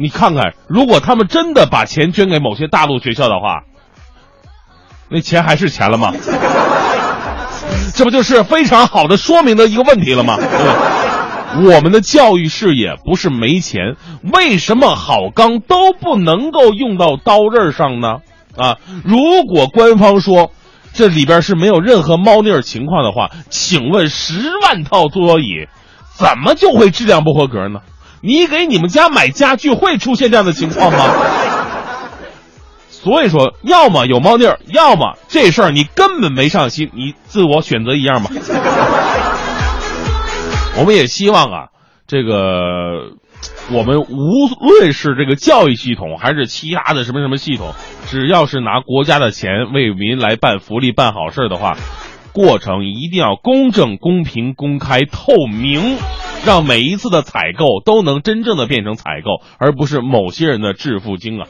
[0.00, 3.64] 你看看，如果他们真的把钱捐给某些大陆学校的话，
[5.10, 6.12] 那钱还是钱了吗？
[7.94, 10.38] 这不就是非常好的说明的一个问题了吗？
[11.64, 13.96] 我们的教育事业不是没钱，
[14.32, 18.18] 为什么好钢都不能够用到刀刃上呢？
[18.56, 20.50] 啊，如果官方说。”
[20.92, 25.68] 这里边是没有任何猫腻儿情况的话，请问十万套桌椅，
[26.16, 27.78] 怎么就会质量不合格呢？
[28.20, 30.98] 你给你们家买家具会出现这样的情况吗？
[32.88, 38.30] 所以说，要么有猫腻儿，要么这事儿你根本没上心，你自我选择一样吧。
[40.78, 41.68] 我们也希望啊，
[42.06, 43.18] 这个。
[43.72, 47.72] 我们无论是这个教育系统，还是其他的什么什么系统，
[48.06, 51.74] 只要是拿国家的钱为民来办福利、办好事的话，
[52.32, 55.96] 过程一定要公正、公平、公开、透明，
[56.44, 61.46] 让每一次的采购都能真正的变成采购，而不是某些人的致富经啊。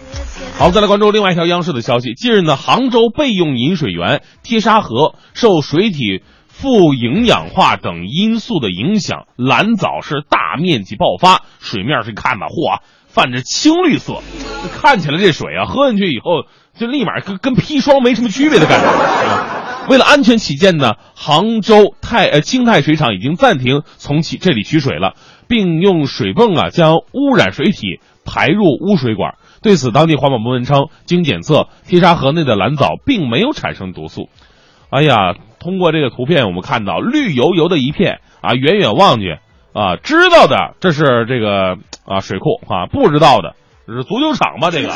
[0.58, 2.14] 好，再来关注另外一条央视的消息。
[2.14, 6.22] 近日呢，杭州备用饮水源贴沙河受水体。
[6.52, 14.20] 富营养化等因素的影响，蓝藻是大面积爆发，水面是看吧，嚯，泛着青绿色，
[14.78, 16.42] 看起来这水啊，喝进去以后
[16.78, 19.59] 就立马跟跟砒霜没什么区别的感觉。
[19.90, 25.14] 为了安全起见呢，杭州泰呃青泰水厂已经暂停从其这里取水了，
[25.48, 29.34] 并用水泵啊将污染水体排入污水管。
[29.62, 34.28] 对此，当地环保部门称，经检测，贴沙河内的蓝藻并没有产生毒素。
[34.90, 35.34] 哎呀。
[35.62, 39.36] 通过这个图片，我们看到绿油油的一片啊，远远望去
[39.74, 41.76] 啊，知道的这是这个
[42.06, 43.52] 啊水库啊，不知道的
[43.86, 44.70] 是足球场吧？
[44.70, 44.88] 这个，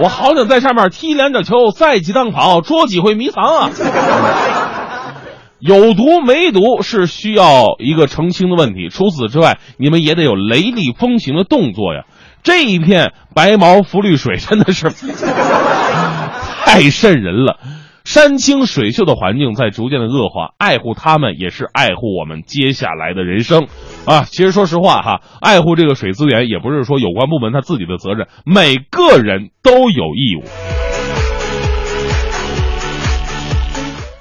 [0.00, 3.70] 我好想在上面踢两脚球，赛几趟跑，捉几回迷藏啊！
[5.58, 8.88] 有毒没毒是需要一个澄清的问题。
[8.90, 12.04] 除此之外，你们也得有雷厉风行的动作呀！
[12.44, 14.88] 这一片白毛浮绿水真的是
[16.64, 17.58] 太瘆人了。
[18.04, 23.66] 山清水秀的环境在逐渐的恶化，爱护它们也是爱护我们接下来的人生，
[24.08, 30.44] 啊，其实说实话哈，爱护这个水资源也不是说有关部门他自己的责任，每个人都有义务。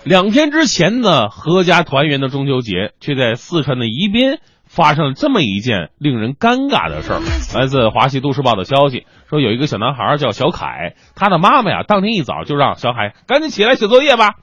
[0.03, 4.39] 两天之前呢，阖家团圆的中秋节，却在四川的宜宾。
[4.69, 7.21] 发生了这么一件令人尴尬的事儿。
[7.57, 14.33] 来自华西都市报的消息说，有一个小男孩叫小凯，他的妈妈呀，当天一早就让小凯赶紧起来写作业吧。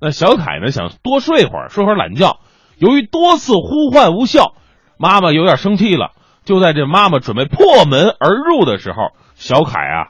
[0.00, 2.40] 那小凯呢，想多睡会儿，睡会儿懒觉。
[2.76, 4.54] 由于多次呼唤无效，
[4.98, 6.12] 妈妈有点生气了。
[6.44, 10.08] 就在这妈妈准备破门而入的时候，小凯啊，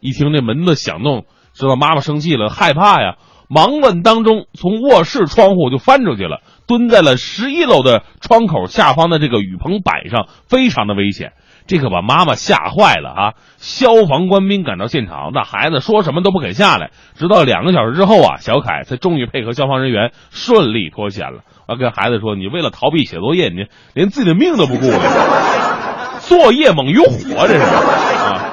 [0.00, 3.16] 一听这门的响动，知道妈妈生气了，害怕呀，
[3.48, 6.40] 忙问当中从卧室窗户就翻出去了。
[6.66, 11.34] 蹲在了十一楼的窗口下方的这个雨棚板上，非常的危险。
[11.66, 13.32] 这可把妈妈吓坏了啊！
[13.56, 16.90] 消防官兵赶到现场，那孩子说什么都不肯下来。
[17.14, 21.40] 直到两个小时之后啊，小凯才终于配合消防人员顺利脱险了。
[21.66, 28.50] 啊，跟孩子说：“你为了逃避写作业，你连自己的命都不顾了，作业猛于火，这是啊！”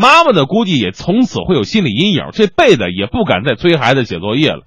[0.00, 4.62] 妈妈呢，估计也从此会有心理阴影，这辈子也不敢再催孩子写作业了。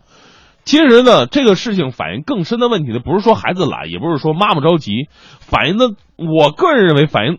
[0.64, 5.08] 其实呢，这个事情反映更深的问题呢，不是说孩子懒，也不是说妈妈着急，
[5.40, 7.38] 反映的，我个人认为反映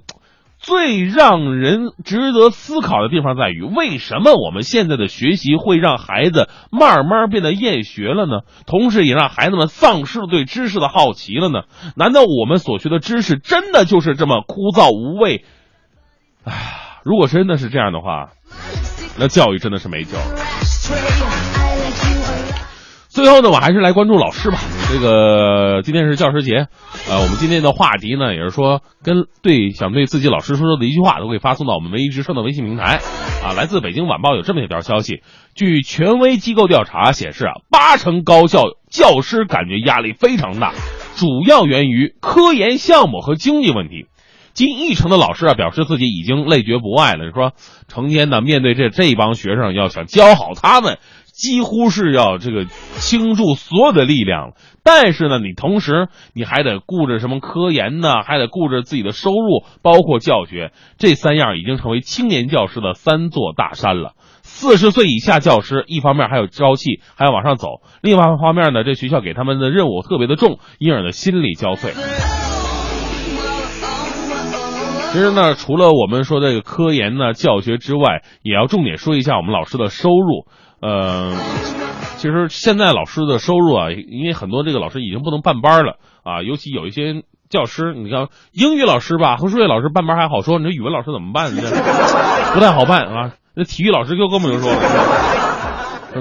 [0.67, 8.41] 最让人值得思考的地方在于，为什么我们现在的学习会让孩子慢慢变得厌学了呢？
[8.67, 11.61] 同时也让孩子们丧失了对知识的好奇了呢？
[11.95, 15.45] 难道我们所学的知识真的就是这么枯燥无味？
[16.43, 18.31] 哎，如果真的是这样的话，
[19.17, 21.66] 那教育真的是没救了。
[23.17, 24.59] 最后呢，我还是来关注老师吧。
[24.93, 26.67] 这个今天是教师节，
[27.09, 33.01] 呃，我们今天的话题呢，也是说跟对想对自己老师说的一句话，都可以发送到我们文艺之声的微信平台。
[33.43, 35.23] 啊，来自北京晚报有这么一条消息，
[35.55, 40.75] 据权威机构调查显示啊，八成高校教师感觉压力非常大，
[41.17, 44.09] 主要源于科研项目和经济问题。
[44.53, 47.53] 近一成的老师啊表示自己已经累觉不爱了，说
[47.89, 50.99] 成天呢面对这这帮学生，要想教好他们，
[51.37, 54.55] 几乎是要这个倾注所有的力量了。
[54.82, 64.14] 但是呢，你同时你还得顾着什么科研呢，还得顾着自己的收入，包括教学，这三样已经成为青年教师的三座大山了。
[64.43, 71.93] 四十岁以下教师，一方面还有朝气，还要往上走；另外一方面呢，这学校给他们的任务特别的重，因而呢心力交瘁。
[75.12, 80.47] 其实呢，除了我们说这个科研呢、教学之外，也要重点说一下我们老师的收入。
[80.87, 81.32] 呃，
[82.16, 91.51] 其实现在老师的收入啊，因为很多这个老师已经不能办班了啊，尤其有一些教师，你看英语老师吧和数学老师办班还好说，你说语文老师怎么办？
[91.51, 93.32] 不太好办啊。
[93.55, 94.78] 那体育老师就更不用说了。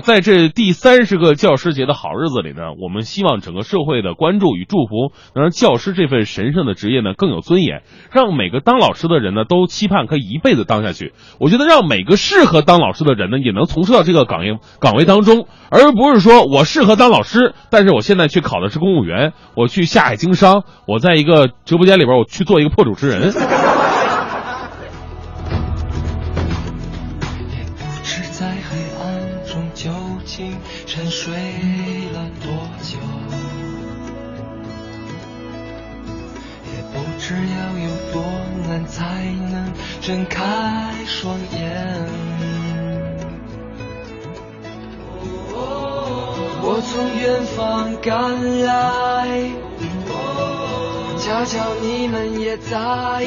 [0.02, 11.14] 在这第三十个教师节的好日子里呢，我们希望整个社会的关注与祝福，能让教师这份神圣的职业呢更有尊严，让每个当老师的人呢都期盼可以一辈子当下去。
[11.39, 23.32] 我觉得让每个适合当老师的人呢也能从事到这个岗位岗位当中，而不是说我适合当老师，但是我现在去考的是公务员，我去下海经商，我在一个直播间里边我去做一个破主持人。
[37.28, 37.39] 知要
[37.80, 38.21] 有多
[38.67, 39.01] 难才
[39.49, 42.07] 能睁开双眼。
[46.61, 49.49] 我从远方赶来，
[51.17, 53.26] 恰巧你们也在。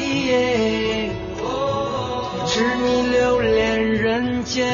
[2.45, 4.65] 痴迷流连人间，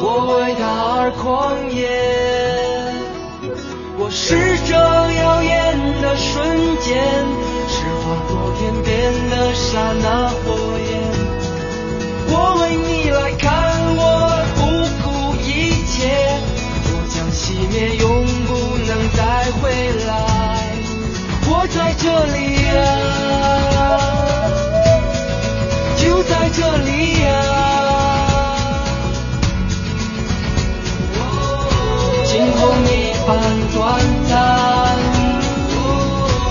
[0.00, 0.62] 我为他
[1.00, 2.37] 而狂野。
[4.10, 6.96] 是这耀眼的瞬间，
[7.68, 10.36] 是划过天边的刹那火
[10.78, 10.90] 焰。
[12.30, 12.32] 我
[12.62, 13.48] 为你来看，
[13.96, 14.00] 我
[14.56, 14.60] 不
[15.04, 15.06] 顾
[15.36, 15.46] 一
[15.86, 15.96] 切，
[16.84, 18.06] 我将熄灭，永
[18.46, 18.50] 不
[18.86, 19.20] 能再
[19.60, 19.70] 回
[20.06, 20.10] 来。
[21.50, 22.04] 我在这
[22.34, 22.36] 里
[22.76, 22.78] 啊。
[25.96, 27.26] 就在这里呀、
[32.24, 33.28] 惊鸿一般
[33.74, 34.36] 短暂，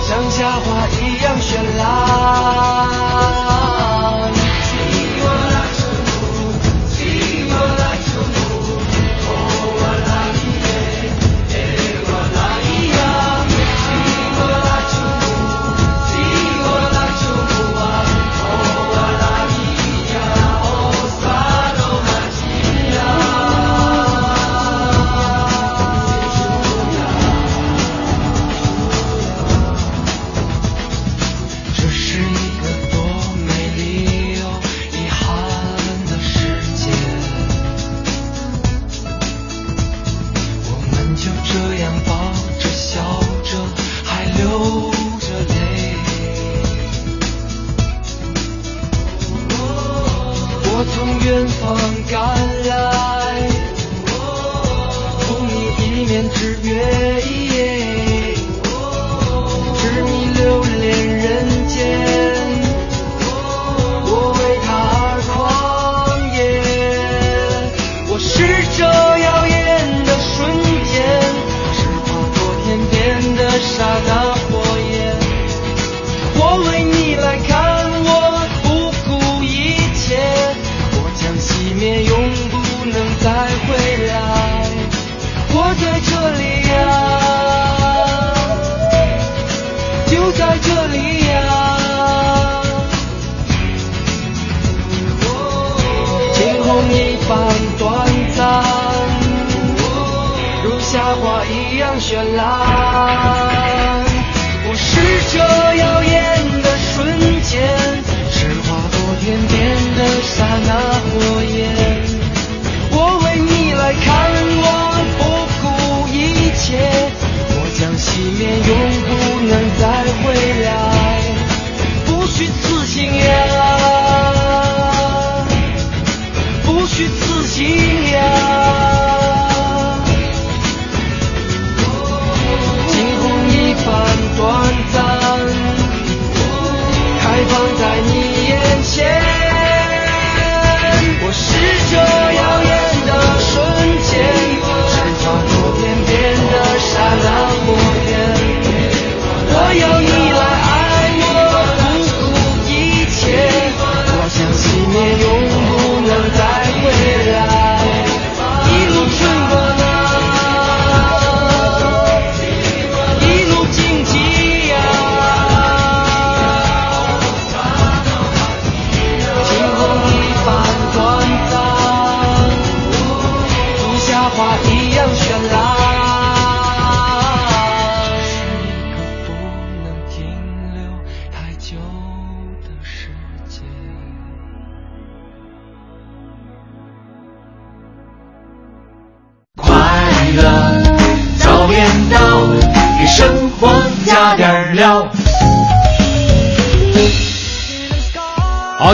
[0.02, 3.57] 像夏花一样绚烂。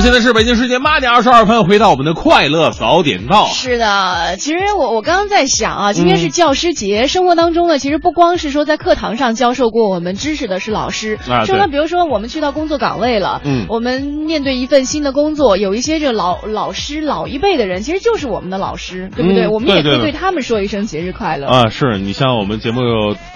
[0.05, 3.47] 现在是北京时间八点二十二分，回到我们的快乐早点到。
[3.47, 19.47] 是的，其实我我刚刚在想啊，今天是嗯教师节，生活当中呢，其实不光是说在课堂上教授过我们知识的是老师，啊生活比如说我们去到工作岗位了，嗯我们面对一份新的工作，有一些这个老老师老一辈的人，其实就是我们的老师，对不对？
[19.47, 21.47] 嗯我们也可以对他们说一声节日快乐。
[21.47, 22.82] 啊，是你像我们节目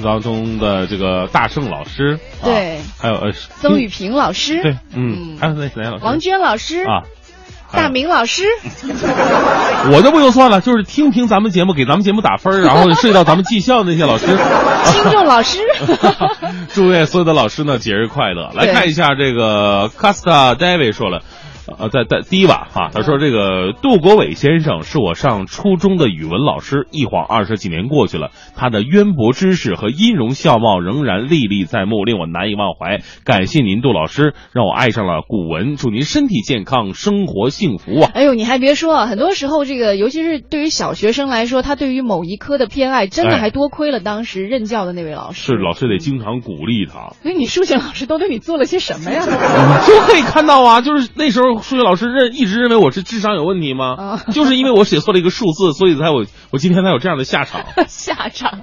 [0.04, 6.04] 当中的这个大圣老师，啊对还有呃曾雨平老师，对，嗯，还有那谁老师？
[6.04, 7.02] 王娟老师，啊，
[7.72, 8.42] 大明老师，
[9.92, 14.26] 我就不用算了，就是听凭咱们节目，给咱们节目打分儿，然后涉及到咱们技校那些老师。
[14.26, 15.58] 听众老师，
[16.72, 18.50] 祝愿所有的老师呢节日快乐。
[18.54, 21.22] 来看一下这个 Casta David 说了。
[21.78, 33.00] 呃，在在第一把哈，他说这个杜国伟先生是我上初中的语文老师，一晃二十几年过去了，他的渊博知识和音容笑貌仍然历历在目，令我难以忘怀。
[33.24, 35.76] 感谢您，杜老师，让我爱上了古文。
[35.76, 38.10] 祝您身体健康，生活幸福啊！
[38.14, 45.52] 哎呦，你还别说啊，很多时候这个，尤其是对于小学生来说，他对于某一科的偏爱，真的哎还多亏了当时任教的那位老师。
[45.52, 47.14] 是老师得经常鼓励他。
[47.22, 49.24] 所以你数学老师都对你做了些什么呀？
[49.86, 54.20] 就可以看到啊，就是那时候数学老师认一直认为我是智商有问题吗？
[54.32, 57.62] 就是因为我写错了一个数字，所以才我我今天才有这样的下场。
[57.88, 58.60] 下场。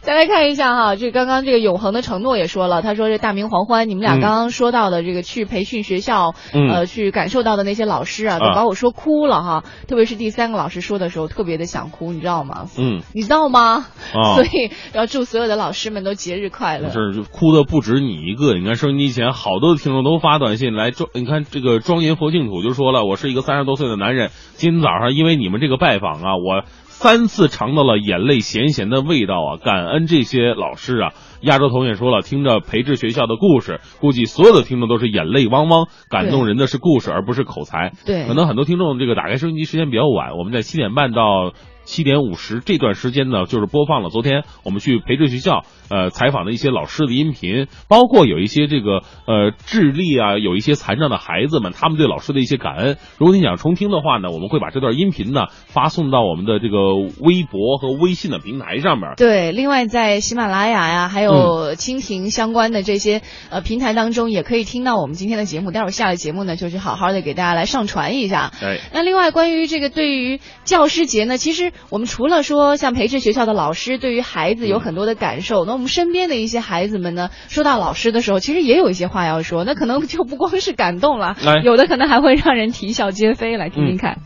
[0.00, 9.64] 再来看一下哈，这刚刚这个永恒的承诺也说了，他说这大明黄欢，你们俩嗯刚刚说到的这个去培训学校，嗯呃，去感受到的那些老师啊，都啊把我说哭了哈。
[9.86, 12.66] 特别是第三个老师说的时候，特别的想哭，你知道吗？
[12.76, 13.86] 嗯，你知道吗？
[14.14, 16.90] 啊 所以要祝所有的老师们都节日快乐。
[16.90, 18.54] 是就哭的不止你一个。
[18.54, 31.12] 你看收音机前好多的听众都发短信来装，你看这个庄严佛净土就说了，我是一个三十多岁的男人，今天早上因为你们这个拜访啊，我三次尝到了眼泪咸咸的味道啊，感恩这些老师啊。
[31.42, 37.92] 亚洲同也说了，听着培智学校的故事，估计所有的听众都是眼泪汪汪，感动人的是故事而不是口才。
[38.06, 41.52] 对可能很多听众这个打开收音机时间比较晚，我们在七点半到。
[41.84, 52.96] 七点五十这段时间呢，就是播放了昨天我们去培智学校呃采访的一些老师的音频，包括有一些这个呃智力啊，有一些残障的孩子们，他们对老师的一些感恩。
[53.18, 59.12] 如果你想重听的话呢，我们会把这段音频呢发送到我们的这个微博和微信的平台上面。
[59.16, 65.70] 对，另外在喜马拉雅呀，还嗯有蜻蜓相关的这些、呃平台当中，也可以听到我们今天的节目。
[65.70, 68.52] 待会儿下了节目呢，就是好好的给大家来上传一下。
[68.60, 83.52] 对，那另外关于这个对于教师节呢，其实我们除了说像培智学校的老师对于孩子有很多的感受，那我们身边的一些孩子们呢，说到老师的时候，其实也有一些话要说，那可能就不光是感动了来，有的可能还会让人啼笑皆非。
[83.52, 84.16] 来听听看。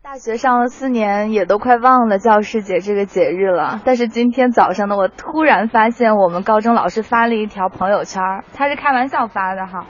[0.00, 3.82] 大学上了四年，也都快忘了教师节这个节日了。
[3.84, 8.22] 但是今天早上呢，我突然发现我们高中老师发了一条朋友圈，
[8.54, 9.86] 他是开玩笑发的哈，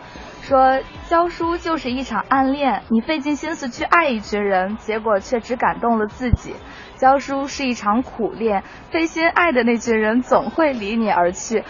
[0.49, 0.81] 说
[1.11, 6.55] 教书就是一场暗恋，你费尽心思去爱一群人，结果却只感动了自己。
[6.97, 11.65] 教书是一场苦练，费心爱的那群人总会离你而去。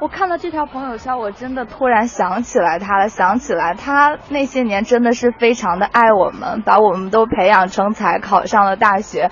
[0.00, 9.30] 我看到这条朋友圈，我真的突然想起来他了，想起来他那些年真的是非常的爱我们，把我们都培养成才，考上了大学。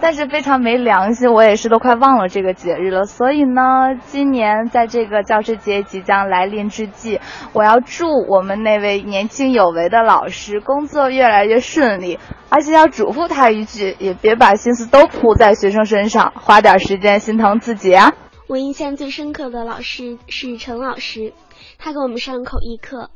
[0.00, 3.04] 但是非常没良心，我也是都快忘了这个节日了。
[3.04, 7.20] 所以呢，今年在这个教师节即将来临之际，
[7.52, 12.18] 我要祝我们那位年轻有为的老师工作越来越顺利，
[12.48, 18.14] 而且要嘱咐他一句，也别把心思都扑在学生身上，花点时间心疼自己啊。
[18.46, 21.32] 我印象最深刻的老师是陈老师，
[21.78, 23.10] 他给我们上口译课，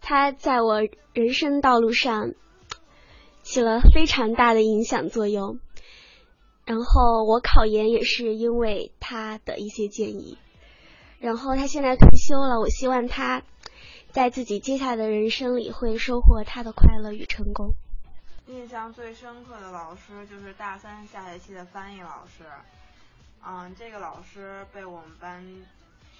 [0.00, 0.80] 他在我
[1.12, 2.30] 人生道路上
[3.42, 5.58] 起了非常大的影响作用。
[6.70, 10.38] 然后我考研也是因为他的一些建议。
[11.18, 13.42] 然后他现在退休了，我希望他
[14.12, 17.72] 在自己接下来的人生里会收获他的快乐与成功。
[18.46, 22.44] 印象最深刻的老师就是大三下学期的翻译老师。
[23.44, 25.44] 嗯，这个老师被我们班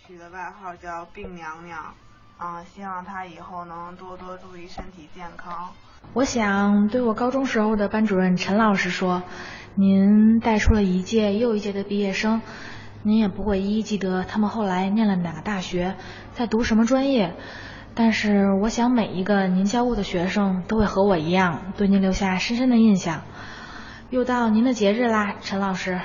[0.04, 1.94] 取的外号叫“病娘娘”。
[2.42, 5.72] 嗯，希望她以后能多多注意身体健康。
[6.12, 9.22] 我想对我高中时候的班主任陈老师说，
[9.76, 12.42] 您带出了一届又一届的毕业生，
[13.04, 15.94] 您也不会一一记得他们后来念了哪个大学，
[16.32, 17.34] 在读什么专业。
[17.94, 23.22] 但是我想每一个您教过的学生都会和我一样，对您留下深深的印象。
[24.10, 26.00] 又到您的节日啦，陈老师。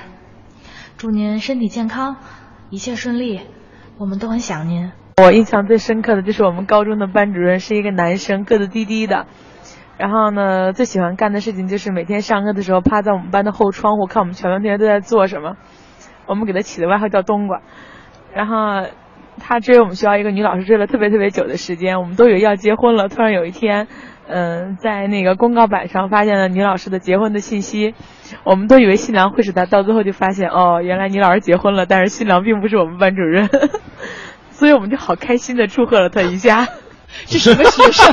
[0.96, 2.16] 祝您身体健康，
[2.70, 3.40] 一切顺利，
[3.98, 4.92] 我们都很想您。
[5.16, 9.26] 我印象最深刻的就是我们高中的班主任是一个男生，个子低低的，
[9.98, 15.56] 然后呢，最喜欢干的事情就是每天上课的时候趴在我们班的后窗户看我们全班同学都在做什么。
[16.26, 17.62] 我们给他起的外号叫冬瓜。
[18.34, 18.86] 然后
[19.38, 23.08] 他追我们学校一个女老师追了特别特别久的时间，我们都以为要结婚了。
[23.08, 23.88] 突然有一天，
[24.28, 27.94] 嗯、在那个公告板上发现了女老师的结婚的信息，
[28.44, 33.48] 我们都以为新郎会是他，到最后就发现哦，原来女老师结婚了，但是新郎并不是我们班主任，
[34.50, 36.66] 所以我们就好开心的祝贺了他一下。
[37.26, 38.12] 这什么学生？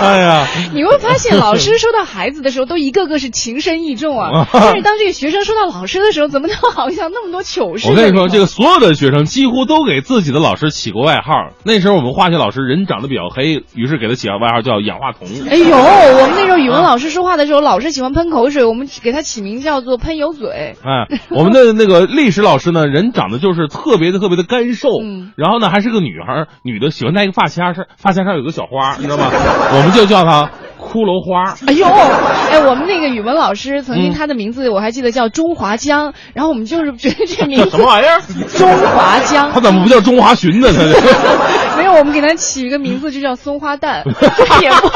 [0.00, 4.48] 哎呀，你会发现，老师说到孩子的时候，都一个个是情深意重啊。
[4.52, 7.88] 但是当这个学生说到老师的时候，怎么都好像那么多糗事？
[7.88, 11.50] 我跟你说，这个所有的学生几乎都给自己的老师起过外号。
[11.64, 15.28] 那时候我们化学老师人长得比较黑，于是给他起了外号叫氧化铜。
[15.50, 20.76] 哎呦，我们那时候语文老师说话的时候，老是喜欢喷口水，我们给他起名叫做喷油嘴。
[20.82, 24.88] 哎，我们的那个历史老师呢，人长得就是特别的特别的干瘦，
[25.36, 29.30] 然后呢还是个女孩，女的喜欢戴一个发卡上，发现上有个小花，你知道吗？
[29.30, 30.50] 我们就叫她
[30.88, 31.54] 骷髅花。
[31.66, 38.20] 哎呦，哎，我们那个语文老师曾经嗯他的名字我还记得叫中华江，然后我们就是觉得这名字什么玩意儿？
[38.56, 39.52] 中华江。
[39.52, 40.68] 他怎么不叫中华鲟呢？
[40.72, 40.82] 他
[41.76, 44.88] 这没有，我们给他起一个名字就叫松花蛋，这也不。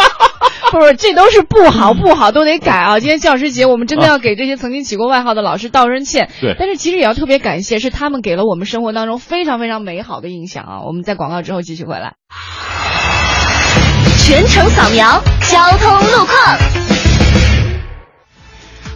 [0.72, 2.98] 不是，这都是不好不好，都得改啊！
[2.98, 6.30] 今天教师节，我们真的要给这些曾经起过外号的老师道声歉。
[6.40, 10.80] 对但是其实也要特别感谢，是他们给了我们生活当中非常非常美好的印象啊！
[10.86, 12.14] 我们在广告之后继续回来。
[14.24, 15.20] 全程扫描
[15.50, 16.58] 交通路况。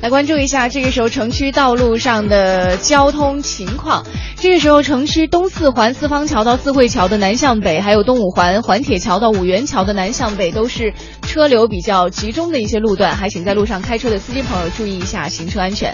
[0.01, 4.07] 来关注一下这个时候城区道路上的交通情况。
[4.37, 15.93] 这个时候，城区东四环四方桥到四惠桥的南向北，还有东五环环铁桥到五元桥的南向北，都是车流比较集中的一些路段，还请在路上开车的司机朋友注意一下行车安全。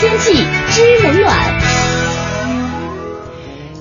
[0.00, 0.32] 天气
[0.70, 1.36] 知冷暖。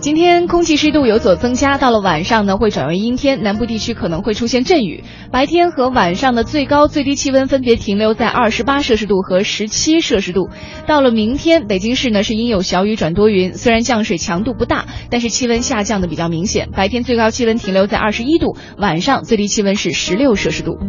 [0.02, 5.06] 今天空气湿度有所增加，到了晚上呢会转为阴天，南部地区可能会出现阵雨。
[5.32, 10.50] 白天和晚上的最高最低气温分别停留在二十八摄氏度和十七摄氏度。
[10.88, 16.68] 到了明天，北京市呢是阴有小雨转多云，虽然降水强度不大，但是气温下降的比较明显。
[16.76, 20.80] 白天最高气温停留在二十一度，晚上最低气温是十六摄氏度。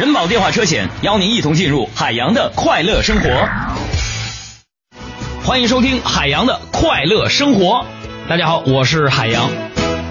[0.00, 3.28] 人保电话车险邀您一同进入海洋的快乐生活。
[5.44, 7.84] 欢迎收听海洋的快乐生活。
[8.26, 9.50] 大家好，我是海洋。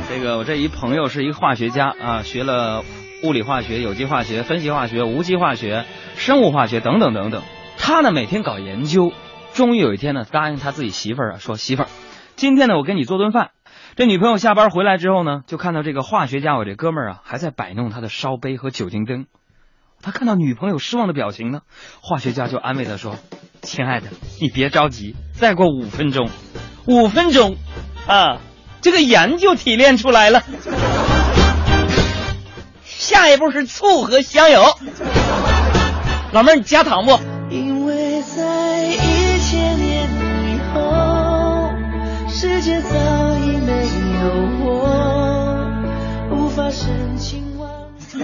[0.07, 2.83] 这个我这一朋友是一个化学家啊，学了
[3.23, 5.85] 物理化学、有机化学、分析化学、无机化学、
[6.17, 7.41] 生物化学等等等等。
[7.79, 9.11] 他呢每天搞研究，
[9.53, 11.89] 终于有一天呢答应他自己媳妇儿啊，说媳妇儿，
[12.35, 13.49] 今天呢我给你做顿饭。
[13.95, 19.25] 这女朋友下班回来之后呢，就看到这个化学家我这哥们儿啊还在摆弄他的烧杯和酒精灯。
[20.01, 21.59] 他看到女朋友失望的表情呢，
[22.01, 23.15] 化学家就安慰他说
[23.61, 24.07] ：“亲爱的，
[24.39, 26.29] 你别着急，再过五分钟，
[26.85, 27.57] 五分钟
[28.07, 28.37] 啊，
[28.81, 30.43] 这个盐就提炼出来了。
[32.85, 34.63] 下一步是醋和香油。
[36.31, 37.19] 老妹儿，你加糖不？
[37.49, 40.07] 因为在一千年
[40.47, 41.73] 以后，
[42.29, 42.95] 世界早
[43.37, 43.87] 已没
[44.21, 44.29] 有
[44.63, 44.75] 我，
[46.31, 48.19] 无法深情忘记。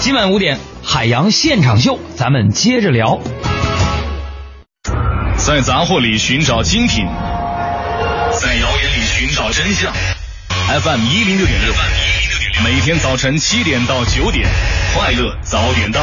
[0.00, 3.20] 今晚五点，海洋现场秀，咱们接着聊。
[5.36, 7.06] 在杂货里寻找精品，
[8.32, 9.92] 在谣言里寻找真相。
[10.80, 11.74] FM 一零六点六，
[12.64, 14.48] 每天早晨七点到九点，
[14.94, 16.00] 快乐早点到。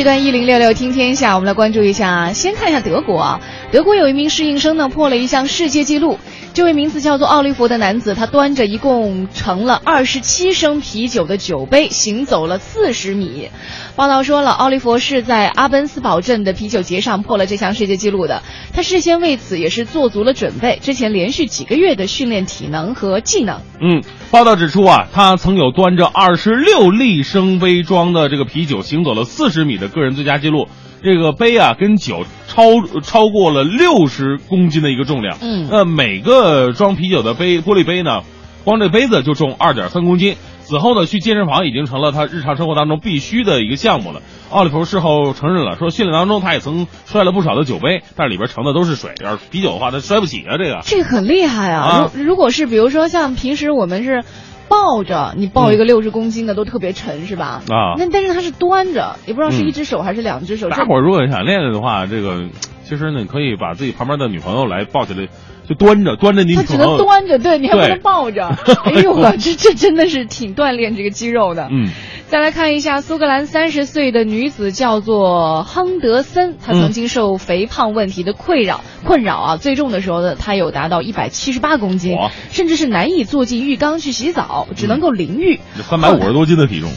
[0.00, 2.32] 这段一零六六听天下，我们来关注一下。
[2.32, 3.40] 先看一下德国啊，
[3.70, 6.18] 德国有一名适应生呢破了一项世界纪录。
[6.52, 13.48] 这位名字叫做奥利弗的男子，他端着一共盛了二十七升啤酒的酒杯，行走了四十米。
[13.94, 18.42] 报道说了，奥利弗是在阿奔斯堡镇的啤酒节上破了这项世界纪录的。
[18.72, 23.60] 他事先为此也是做足了准备，之前连续几个月的训练体能和技能。
[23.80, 24.02] 嗯，
[24.32, 30.66] 报道指出啊，他曾有端着二十六立升杯装的这个啤酒行走了四十米的个人最佳纪录。
[31.02, 32.64] 这个杯啊，跟酒超
[33.02, 35.38] 超过了六十公斤的一个重量。
[35.40, 38.22] 嗯，那每个装啤酒的杯玻璃杯呢，
[38.64, 40.36] 光这杯子就重二点三公斤。
[40.62, 44.22] 此后呢，去健身房已经成了他日常生活当中必须的一个项目了。
[44.50, 50.58] 奥利弗事后承认了，说训练当中他也曾摔了不少的酒杯，但是里边盛的都是水，要是啤酒的话，他摔不起啊。
[50.58, 51.82] 这个这个很厉害啊！
[51.82, 54.22] 啊如如果是比如说像平时我们是。
[54.70, 57.60] 抱着，你抱一个六十公斤的都特别沉，是吧？
[57.68, 60.70] 啊那但是他是端着，也不知道是嗯一只手还是两只手。
[60.70, 62.48] 大伙儿如果想练练的话，这个
[62.84, 65.28] 其实呢，可以把自己旁边的女朋友来抱起来，
[65.70, 66.76] 就端着端着你他只。
[66.76, 68.48] 能端着，对你还不能抱着。
[68.84, 71.68] 哎呦我这这真的是挺锻炼这个肌肉的。
[71.70, 71.88] 嗯，
[72.26, 82.16] 再来看一下，苏格兰三十岁的女子叫做亨德森，她曾经受肥胖问题的困扰，困扰啊，最重的时候呢，她有达到一百七十八公斤，
[82.50, 85.60] 甚至是难以坐进浴缸去洗澡，只能够淋浴。
[85.88, 86.90] 三百五十多斤的体重。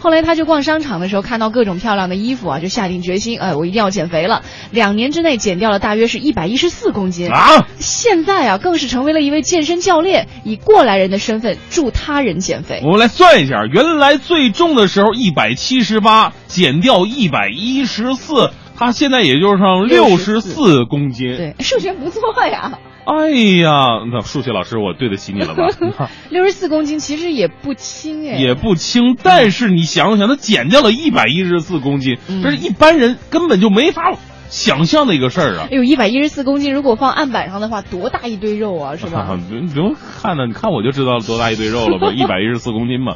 [0.00, 4.42] 后来他就逛商场的时候看到各种漂亮的衣服啊，就下定决心，哎，我一定要减肥了。
[4.70, 7.66] 两年之内减掉了大约是一百一十四公斤啊！
[7.78, 12.80] 现在啊，更是成为了一位健身教练，以过来人的身份助他人减肥。
[12.82, 21.36] 我们来算一下，原来最重的时候一百七十八，减掉一百一十四，他现在也就剩六十四公斤。
[21.36, 22.78] 对，数学不错呀。
[23.04, 25.68] 哎呀，那数学老师，我对得起你了吧？
[26.30, 34.12] 六十四公斤其实也不轻哎，也不轻，但是你想想，他减掉了一百一十四公斤，嗯这是一般人根本就没法
[34.50, 35.68] 想象的一个事儿啊！
[35.70, 39.38] 哎呦，一百一十四公斤，如果放案板上的话，多大一堆肉啊， 是吧？
[39.50, 42.10] 你不用看了，你看我就知道多大一堆肉了吧？
[42.14, 43.14] 一百一十四公斤嘛。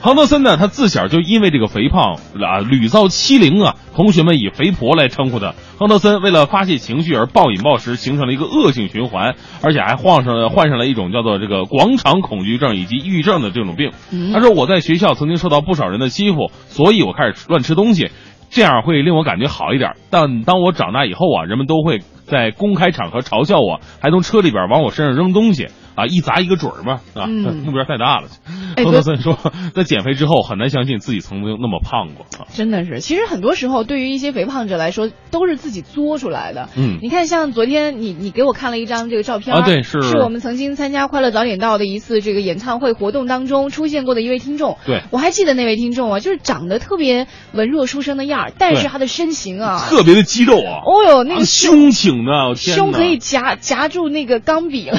[0.00, 5.54] 亨德森呢，他自小就因为这个肥胖啊屡遭欺凌啊，同学们以肥婆来称呼他。
[5.78, 13.90] 亨德森为了发泄情绪而暴饮暴食，形成了一个恶性循环，而且还患上了患上了一种叫做这个广场恐惧症以及抑郁症的这种病。
[14.12, 18.10] 嗯他说我在学校曾经受到不少人的欺负，所以我开始乱吃东西。
[18.50, 25.68] 这样会令我感觉好一点，但当我长大以后啊，人们都会在公开场合嘲笑我，还从车里边往我身上扔东西。
[25.98, 28.28] 啊，一砸一个准儿嘛啊，嗯 目标太大了。
[28.76, 29.36] 哎亨德森说，
[29.74, 32.46] 在减肥之后很难相信自己曾经那么胖过啊。
[32.54, 36.68] 真的是，其实很多时候对于一些肥胖者来说，都是自己作出来的。
[36.76, 44.78] 嗯你看，像昨天你你给我看了一张这个照片啊对是是我们曾经参加《快乐早点到》的一次这个演唱会活动当中出现过的一位听众。
[44.86, 54.98] 对我还记得那位听众啊，就是长得特别文弱书生的样儿，但是他的身形啊，特别的肌肉啊，哦哟，那个啊胸挺的，胸可以夹夹住那个钢笔了。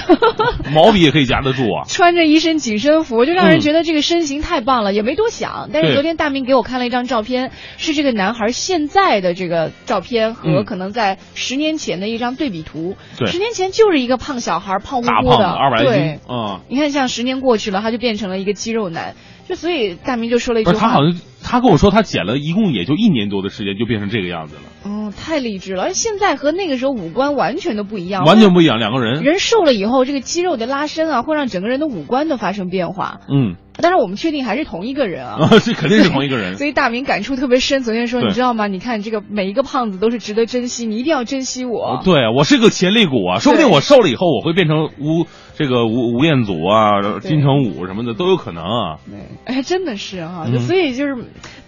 [0.73, 1.85] 毛笔也可以夹得住啊。
[1.87, 5.69] 穿着一身紧身服，就让人嗯觉得这个身形太棒了，也没多想。
[5.73, 12.95] 但是昨天大明给我看了一张照片，是这个男孩现在的这个照片和嗯可能在十年前的一张对比图。
[13.17, 19.15] 对十年前就是一个胖小孩，胖乎乎的，对二百斤，嗯，你看，像十年过去了，他就变成了一个肌肉男。
[19.49, 25.83] 就所以大明就说了一句他好像他跟我说他减了一共也就一年多的时间就变成这个样子了，嗯，太励志了。
[25.83, 29.23] 而现在和那个时候五官完全都不一样，完全不一样，两个人。
[29.23, 33.21] 人瘦了以后，这个肌肉的拉伸啊，会让整个人的五官都发生变化。
[33.27, 36.57] 嗯，但是我们确定还是同一个人啊， 这肯定是同一个人。
[36.57, 37.81] 所以大明感触特别深。
[37.81, 38.67] 昨天说，你知道吗？
[38.67, 42.01] 你看这个每一个胖子都是值得珍惜，你一定要珍惜我。
[42.03, 45.25] 对啊，我是个潜力股啊，说不定我瘦了以后我会变成吴
[45.59, 48.97] 这个吴吴彦祖啊、金城武什么的都有可能啊。
[49.43, 50.57] 哎，真的是哈、嗯。
[50.61, 51.17] 所以就是，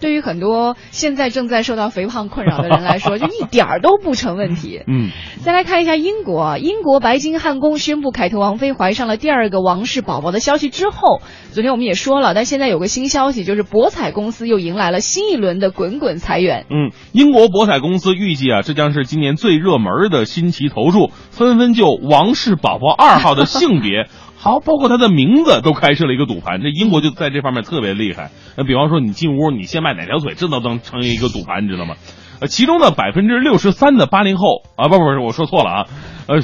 [0.02, 4.82] 对于很多现在正在受到肥胖困扰的人来说， 就一点儿都不成问题。
[4.86, 5.10] 嗯，
[5.42, 11.22] 再来看一下英国啊，英国白金汉宫宣布凯特王妃怀上了第二个王室宝宝的消息之后，
[11.52, 16.66] 昨天我们也说了，但现在有个新消息，就是博彩公司又迎来了新一轮的滚滚裁员。
[16.68, 24.08] 嗯，英国博彩公司预计啊，这将是今年最热门的新奇投注，纷纷就王室宝宝二号的性别。
[24.42, 28.32] 好，包括他的名字都开设了一个赌盘，这英国就在这方面特别厉害。
[28.56, 31.94] 那比方说，你进屋，你先迈哪条腿，这都能成为一个赌盘，你知道吗？
[32.40, 35.86] 呃，其中呢，百分之六十三的八零后啊，不不是，我说错了啊，
[36.26, 36.40] 呃，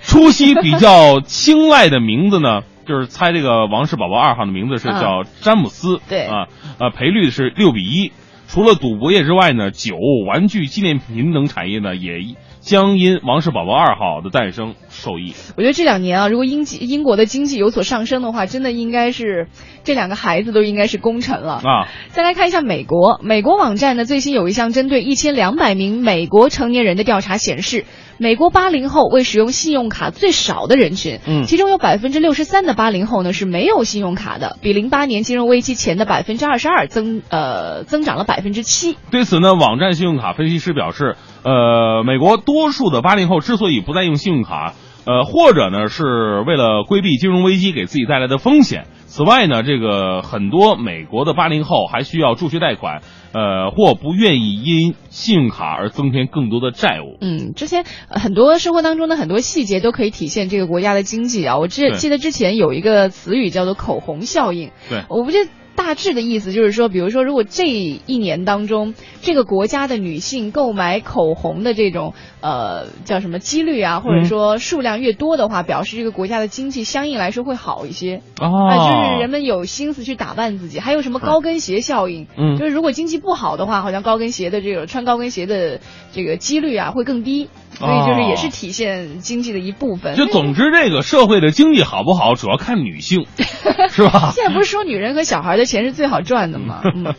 [0.00, 6.46] 初期比较青睐的名字呢，就是猜这个王室宝宝二号的名字是叫詹姆斯，对啊，
[6.78, 8.12] 呃，赔率是六比一。
[8.46, 9.96] 除了赌博业之外呢，酒、
[10.26, 12.20] 玩具、纪念品等产业呢，也
[12.64, 15.34] 将因王室宝宝二号的诞生受益。
[15.56, 19.48] 我觉得这两年啊，如果英英国的经济有所上升的话，真的应该是
[19.84, 21.88] 这两个孩子都应该是功臣了啊。
[22.08, 27.84] 再来看一下美国，美国网站呢最新有一项针对一千两百名美国成年人的调查显示，
[28.18, 38.96] 美国八零后为使用信用卡最少的人群，嗯其中有百分之六十三的八零后呢是没有信用卡的，比零八年金融危机前的百分之二十二增呃增长了百分之七。
[39.10, 44.74] 对此呢，网站信用卡分析师表示，呃，美国多数的八零后之所以不再用信用卡，
[45.06, 48.86] 呃，或者呢是为了规避金融危机给自己带来的风险。
[49.06, 53.02] 此外呢，这个很多美国的八零后还需要助学贷款，
[53.34, 57.18] 呃，或不愿意因信用卡而增添更多的债务。
[57.20, 61.58] 嗯，之前呃很多生活当中的很多细节都可以体现这个国家的经济啊。
[61.58, 78.22] 我记记得之前有一个词语叫做“口红效应”，对，我不记得大致的意思就是说，比如说，如果这一年当中，这个国家的女性购买口红的这种呃叫什么几率啊，或者说数量越多的话，表示这个国家的经济相应来说会好一些。
[78.40, 78.68] 哦。
[78.68, 82.26] 啊，就是人们有心思去打扮自己，还有什么高跟鞋效应？
[82.36, 82.56] 嗯。
[82.56, 85.80] 就是如果经济不好的话，好像高跟鞋的这个穿高跟鞋的
[86.12, 87.48] 这个几率啊会更低，
[87.78, 90.14] 所以就是也是体现经济的一部分。
[90.14, 93.26] 就总之，这个社会的经济好不好，主要看女性，
[93.90, 94.32] 是吧？
[94.34, 96.82] 现在不是说女人和小孩的钱是最好赚的吗？
[96.94, 97.14] 嗯。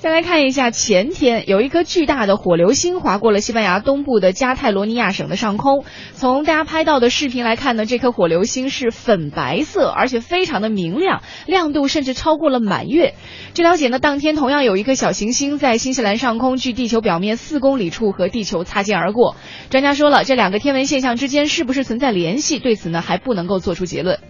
[0.00, 5.84] 再来看一下，前天有一颗巨大的火流星划过了西班牙东部的加泰罗尼亚省的上空。
[6.14, 13.14] 从大家拍到的视频来看呢，这颗火流星是粉白色，而且非常的明亮，亮度甚至超过了满月。
[13.54, 19.34] 据了解呢，当天同样有一颗小行星在新西兰上空距地球表面四公里处和地球擦肩而过。
[19.68, 22.60] 专家说了，这两个天文现象之间是不是存在联系？
[22.60, 24.20] 对此呢，还不能够做出结论。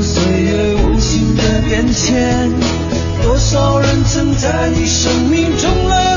[0.00, 2.50] 岁月无情的变迁？
[3.22, 6.11] 多少人曾在你生命中来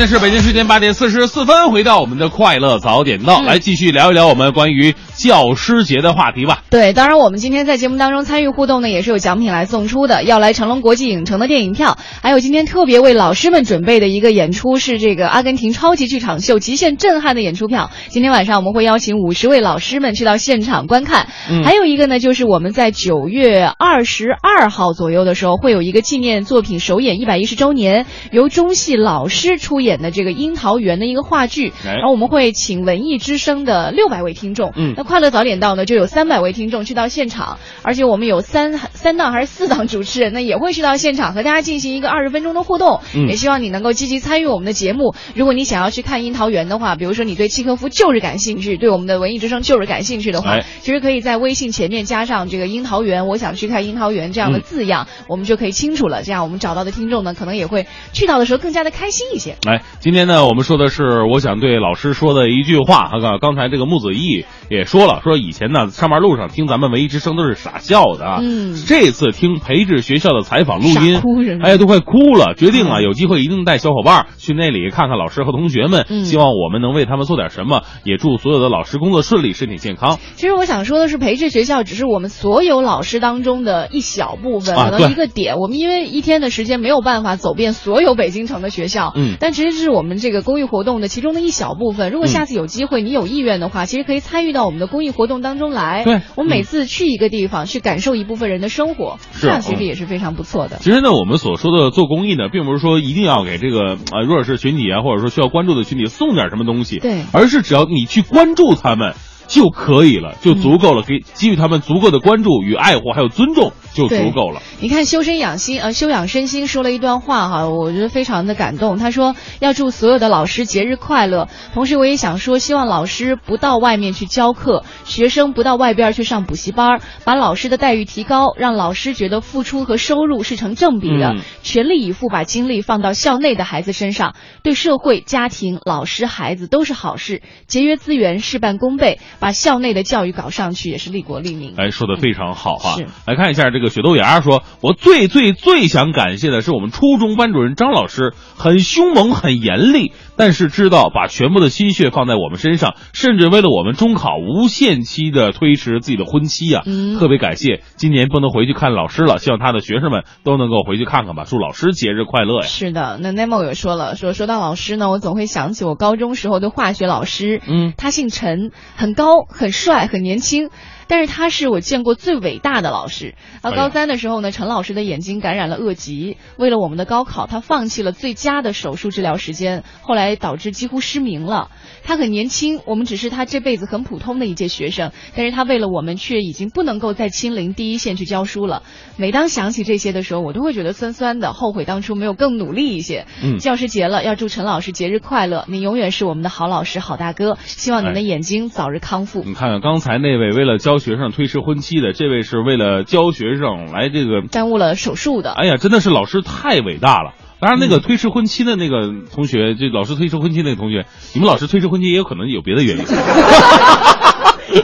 [0.00, 6.62] 在是北京时间八点四十四分，回到我们的快乐早点到，嗯来继续聊一聊我们关于教师节的话题吧。
[6.70, 17.90] 对，当然我们今天在节目当中参与互动呢，也是有奖品来送出的，要来成龙国际影城的电影票，还有今天特别为老师们准备的一个演出是这个阿根廷超级剧场秀极限震撼的演出票。
[18.08, 45.14] 今天晚上我们会邀请五十位老师们去到现场观看，嗯还有一个呢，就是我们在九月二十二号左右的时候会有一个纪念作品首演一百一十周年，由中戏老师出演的这个《樱桃园》的一个话剧，哎然后我们会请文艺之声的六百位听众，嗯那快乐早点到呢就有三百位听众去到现场，而且我们有三三档还是四档主持人呢也会去到现场和大家进行一个二十分钟的互动，嗯也希望你能够积极参与我们的节目。
[45.34, 56.22] 如果你想要去看樱桃园的话，比如说你对契诃夫就是感兴趣，对我们的文艺之声就是感兴趣的话，哎其实可以在微信前面加上这个樱桃园，我想去看樱桃园这样的嗯字样，我们就可以清楚了。
[56.22, 59.56] 这样我们找到的听众呢，可能也会去到的时候更加的开心一些。
[59.64, 63.00] 来，今天呢，我们说的是我想对老师说的一句话。
[63.00, 68.38] 啊，刚刚才这个木子毅也说了，说以前呢上班路上听咱们文艺之声都是傻笑的啊。
[68.42, 71.20] 嗯这次听培智学校的采访录音
[71.62, 72.54] 哎，都快哭了。
[72.54, 80.18] 决定了，有机会一定带小伙伴儿去那里看看老师和同学们，嗯希望我们能为他们做点什么，也祝所有的老师工作顺利，身体健康。
[80.36, 85.58] 其实我想说的是，培智学校只是我们所有老师当中的一小部分，可能一个点。
[85.58, 92.10] 我们因为一天的时间没有办法走遍所有北京城的学校，嗯但其实是我们这个公益活动的其中的一小部分。
[92.10, 96.04] 如果下次有机会，你有意愿的话，其实可以参与到我们的公益活动当中来。
[96.04, 100.78] 对我们每次去一个地方，去感受一部分人的生活，这样其实嗯也是非常不错的。
[100.80, 109.14] 其实呢，我们所说的做公益呢，并不是说一定要给这个呃弱势群体啊，或者说需要关注的群体送点什么东西，对而是只要你去关注他们
[109.50, 114.62] 就可以了，就足够了，给给予他们足够的关注与爱护，还有尊重就足够了。
[114.80, 118.96] 你看修身养心，呃，修养身心说了一段话哈，我觉得非常的感动。
[118.96, 141.74] 他说要祝所有的老师节日快乐，同时我也想说，希望老师不到外面去教课，学生不到外边去上补习班，把老师的待遇提高，让老师觉得付出和收入是成正比的，嗯全力以赴把精力放到校内的孩子身上，对社会、家庭、老师、孩子都是好事，节约资源，事半功倍，把校内的教育搞上去也是利国利民。
[141.76, 143.06] 哎，说的非常好哈是！
[143.26, 157.82] 来看一下这个雪豆芽说，我最最最想感谢的是我们初中班主任张老师，很凶猛，很严厉，但是知道把全部的心血放在我们身上，甚至为了我们中考无限期的推迟自己的婚期呀、嗯特别感谢。
[157.96, 161.44] 今年不能回去看老师了，希望他的学生们都能够回去看看吧。
[161.46, 162.66] 祝老师节日快乐呀！
[162.66, 170.70] 是的，那 Nemo 也说了，说说到老师呢，我总会想起我高中时候的化学老师，嗯，他姓陈，很高，很帅，很年轻。
[171.10, 173.34] 但是他是我见过最伟大的老师。
[173.62, 181.68] 啊，高三的时候呢，陈老师的眼睛感染了恶疾，为了我们的高考，他放弃了最佳的手术治疗时间，后来导致几乎失明了。
[182.04, 188.84] 他很年轻，我们只是他这辈子很普通的一届学生，但是他为了我们却已经不能够再亲临第一线去教书了。
[189.16, 193.26] 每当想起这些的时候，我都会觉得酸酸的，后悔当初没有更努力一些。
[193.42, 199.42] 嗯教师节了，要祝陈老师节日快乐，您永远是我们的好老师、好大哥，希望您的哎眼睛早日康复。
[199.42, 205.50] 你看看刚才那位为了教学生推迟婚期的，这位是为了教学生来这个耽误了手术的。
[205.50, 207.32] 哎呀，真的是老师太伟大了。
[207.58, 213.04] 当然，那个嗯推迟婚期的那个同学，这老师推迟婚期那个同学，你们老师推迟婚期也有可能有别的原因。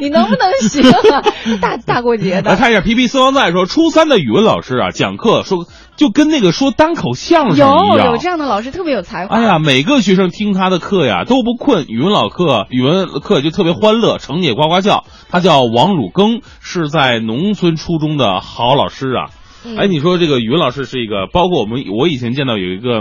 [0.00, 1.22] 你能不能行啊？
[1.60, 5.66] 大大过节的 来，看一下皮皮斯王在说，初三的语文老师啊，讲课说
[5.96, 7.96] 就跟那个说单口相声一样。
[7.96, 9.36] 有有这样的老师特别有才华。
[9.36, 15.04] 哎呀，每个学生听他的课呀都不困，语文老课语文课就特别欢乐，成绩也呱呱叫。
[15.30, 19.30] 他叫王汝庚，是在农村初中的好老师啊。
[19.64, 23.00] 嗯哎，你说这个语文老师是一个，包括我们我以前见到有一个。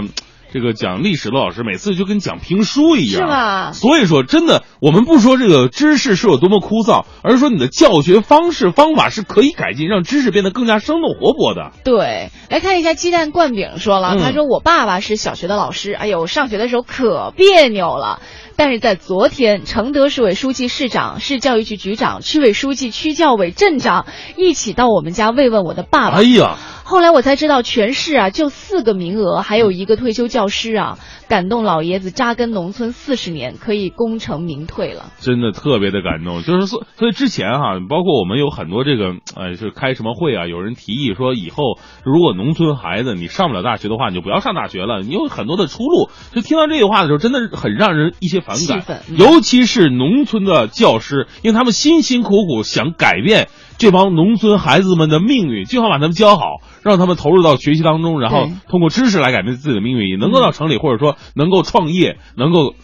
[0.52, 11.72] 这个讲历史的老师每次就跟讲评书一样，是吧所以说，真的，我们不说这个知识是有多么枯燥，而是说你的教学方式方法是可以改进，让知识变得更加生动活泼的。
[11.84, 18.20] 对，来看一下鸡蛋灌饼说了，嗯他说我爸爸是小学的老师，哎呦，上学的时候可别扭了。
[18.58, 24.06] 但是在昨天，承德市委书记、市长、市教育局局长、区委书记、区教委镇长
[24.38, 26.16] 一起到我们家慰问我的爸爸。
[26.16, 26.56] 哎呀，
[26.88, 30.98] 后来我才知道，全市啊就四个名额，还有一个退休教师啊，
[31.28, 35.06] 感动老爷子扎根农村四十年，可以功成名退了。
[35.18, 40.46] 真的特别的感动，就是所所以之前哈、包括我们有很多这个，呃，是开什么会啊？
[40.46, 46.08] 有人提议说，以后如果农村孩子你上不了大学的话，你就不要上大学了，你有很多的出路。
[46.32, 62.74] 就听到这句话的时候，真的是很让人一些反感，嗯尤其是农村的教师，因为他们辛辛苦苦想改变这帮农村孩子们的命运，最好把他们教好，让他们投入到学习当中，然后通过知识来改变自己的命运，也能够到城里，或者说能够创业，能够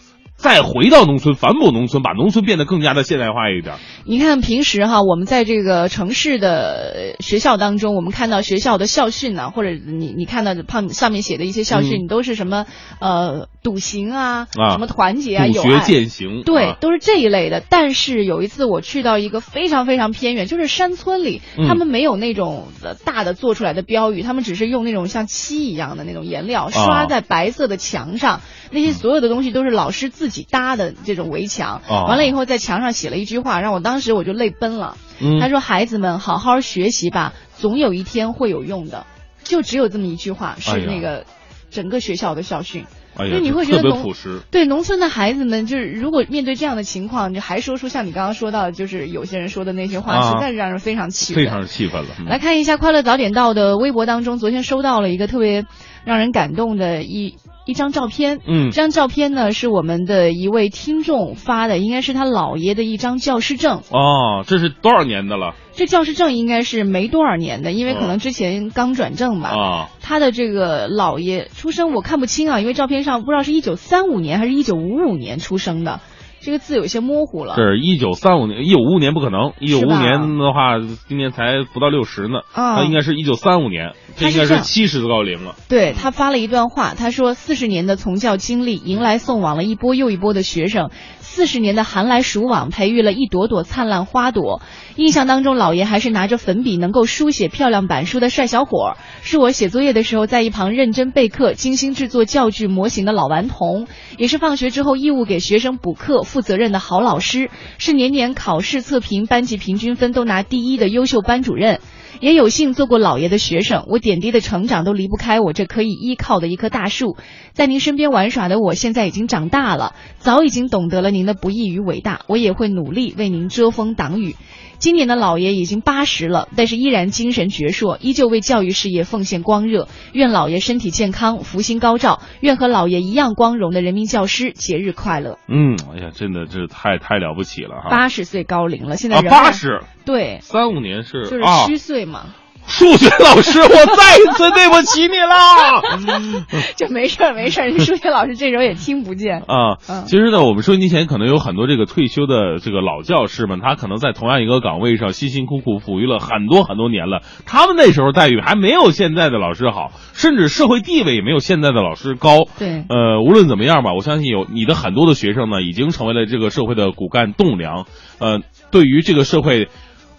[0.43, 3.75] 再回到农村，反哺农村，把农村变得更加的现代化一点。
[4.03, 12.65] 你看平时哈，我们在这个城市的学校当中，我们看到学校的校训呢、或者你你看到的上上面写的一些校训，嗯都是什么
[12.99, 15.79] 呃笃行啊，啊什么团结啊，有学。
[15.79, 17.63] 践行对，啊都是这一类的。
[17.69, 28.41] 但是有一次我去到一个非常非常偏远，就是山村里，嗯他们没有那种呃大的做出来的标语，他们只是用那种像漆一样的那种颜料刷在白色的墙上，
[28.73, 31.81] 那些所有的东西都是老师自己搭的这种围墙。
[31.87, 34.97] 哦完了以后在墙上写了一句话，让我当时我就泪奔了。
[35.21, 39.05] 嗯他说：“孩子们，好好学习吧，总有一天会有用的。”
[39.43, 41.25] 就只有这么一句话，是那个
[41.69, 42.85] 整个学校的校训。
[43.15, 44.11] 哎呀就你会觉得农
[44.49, 51.43] 对农村的孩子们，就是如果面对这样的情况，就还说出像你刚刚说到的，就是有些人说的那些话，啊实在是让人非常气愤。
[51.43, 52.15] 非常气愤了。
[52.17, 55.65] 嗯来看一下快乐早点到的微博当中，昨天收到了一个特别
[56.05, 57.35] 让人感动的一
[57.65, 58.39] 一张照片。
[58.45, 63.81] 嗯这张照片呢是我们的一位听众发的，应该是他姥爷的一张教师证。
[63.89, 65.55] 哦，这是多少年的了？
[65.73, 69.49] 这教师证应该是没多少年的，因为可能之前刚转正吧。
[69.49, 75.99] 啊，他的这个姥爷出生我看不清啊，因为照片上不知道是一九三五年还是一九五五年出生的，
[76.43, 77.55] 这个字有些模糊了。
[77.55, 85.55] 是一九三五年，一九五五年不可能，一九五五年的话，今年才不到六十呢，啊他应该是一九三五年，这应该是七十高龄了。
[85.69, 90.89] 对他发了一段话，他说：“四十年的从教经历，迎来送往了一波又一波的学生；
[91.35, 94.61] 四十年的寒来暑往，培育了一朵朵灿烂花朵。
[94.95, 103.87] 印象当中，姥爷还是拿着粉笔能够书写漂亮板书的帅小伙儿，是我写作业的时候在一旁认真备课、精心制作教具模型的老顽童，
[104.19, 107.49] 也是放学之后义务给学生补课、负责任的好老师，
[107.79, 111.79] 是年年考试测评、班级平均分都拿第一的优秀班主任。”
[112.23, 117.17] 也有幸做过老爷的学生，我点滴的成长都离不开我这可以依靠的一棵大树。
[117.51, 124.37] 在您身边玩耍的我，现在已经长大了，早已经懂得了您的不易与伟大，我也会努力为您遮风挡雨。
[124.79, 129.87] 今年的姥爷已经八十了，但是依然精神矍铄，依旧为教育事业奉献光热。
[130.11, 132.21] 愿姥爷身体健康，福星高照。
[132.41, 135.37] 愿和姥爷一样光荣的人民教师节日快乐。
[135.47, 137.89] 嗯，哎呀，真的这太太了不起了哈！
[137.89, 142.35] 八十岁高龄了，现在八十，对，三五年是就是啊，虚岁嘛。
[142.65, 146.43] 数学老师，我再一次对不起你了。
[146.75, 149.39] 就没事儿没事儿，人数学老师这时候也听不见。
[149.41, 162.45] 啊，嗯其实呢，我们收音机前可能有很多这个退休的这个老教师们，他可能在同样一个岗位上辛辛苦苦抚育了很多很多年了，他们那时候待遇还没有现在的老师好，甚至社会地位也没有现在的老师高。
[162.57, 167.85] 对，呃，无论怎么样吧，我相信有你的很多的学生呢，已经成为了这个社会的骨干栋梁。
[168.19, 168.39] 呃，
[168.71, 169.67] 对于这个社会。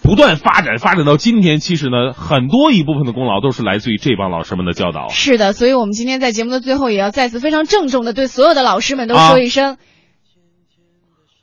[0.04, 5.08] 不断发展，发展到今天，其实呢，很多一部分的功劳都是来自于这帮老师们的教导。
[5.08, 9.72] 是的，所以我们今天在节目的最后，也要再次非常郑重的对所有的老师们都说一声。
[9.72, 9.76] 啊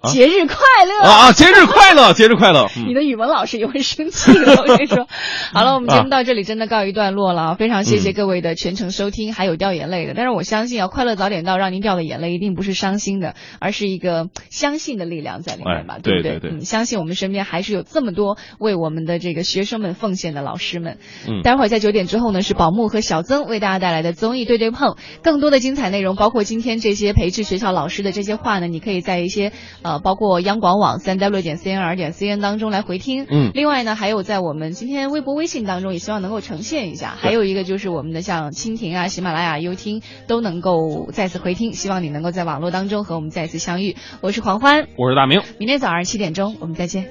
[0.10, 0.56] 节日快
[0.86, 1.32] 乐啊啊！
[1.32, 2.68] 节日快乐， 节日快乐！
[2.76, 5.08] 嗯你的语文老师也会生气的，我跟你说。
[5.54, 10.14] 好了，我们节目到这里真的告一段落了，非常谢谢各位的全程收听，还有掉眼泪的。
[10.16, 20.98] 但是我相信啊，快乐早点到，让您掉的眼泪一定不是伤心的，而是一个相信的力量在里面吧，哎对不对对对嗯，相信我们身边还是有这么多为我们的这个学生们奉献的老师们。
[21.28, 29.52] 嗯待会儿在九点之后呢，是宝木和小曾为大家带来的综艺对对碰，更多的精彩内容，包括今天这些培智学校老师的这些话呢，你可以在一些
[29.84, 33.26] 呃，包括央广网三 w 点 cnr 点 cn 当中来回听。
[33.30, 37.16] 嗯另外呢，还有在我们今天微博、微信当中，也希望能够呈现一下。
[37.20, 43.96] 还有一个就是我们的像蜻蜓啊、喜马拉雅、优听都能够再次回听，希望你能够在网络当中和我们再次相遇。
[44.22, 47.06] 我是黄欢，我是大明，明天早上七点钟我们再见。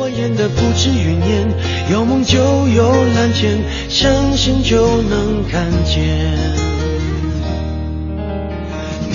[0.00, 2.38] 我演的不止云烟，有梦就
[2.68, 6.77] 有蓝天，相信就能看见。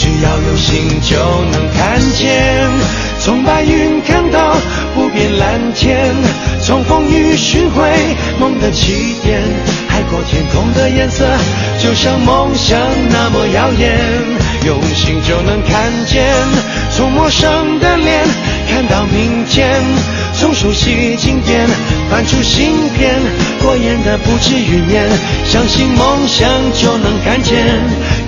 [0.00, 1.16] 只要有心就
[1.50, 2.70] 能看见。
[3.18, 4.56] 从白云看到
[4.94, 6.14] 不变蓝天，
[6.62, 7.82] 从风雨寻回
[8.38, 9.42] 梦的起点。
[9.88, 11.26] 海阔天空的颜色，
[11.82, 12.78] 就像梦想
[13.10, 13.98] 那么耀眼。
[14.64, 16.24] 用心就能看见。
[16.96, 18.24] 从陌生的脸
[18.70, 19.82] 看到明天，
[20.34, 21.66] 从熟悉经典
[22.08, 23.16] 翻出新篇。
[23.60, 25.08] 过眼的不止云烟，
[25.44, 27.66] 相信梦想就能看见。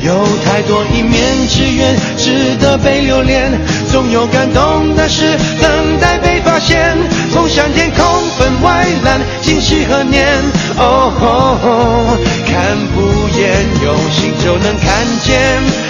[0.02, 3.52] 有太多一面之缘值得被留恋，
[3.90, 6.96] 总有感动的事等待被发现。
[7.34, 8.04] 梦想天空
[8.38, 10.26] 分外蓝，今夕何年？
[10.76, 12.16] 哦，
[12.46, 15.89] 看不厌，用心就能看见。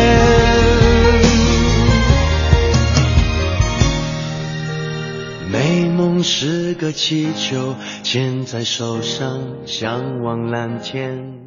[6.23, 11.40] 是个气球，牵在手上，向往蓝天。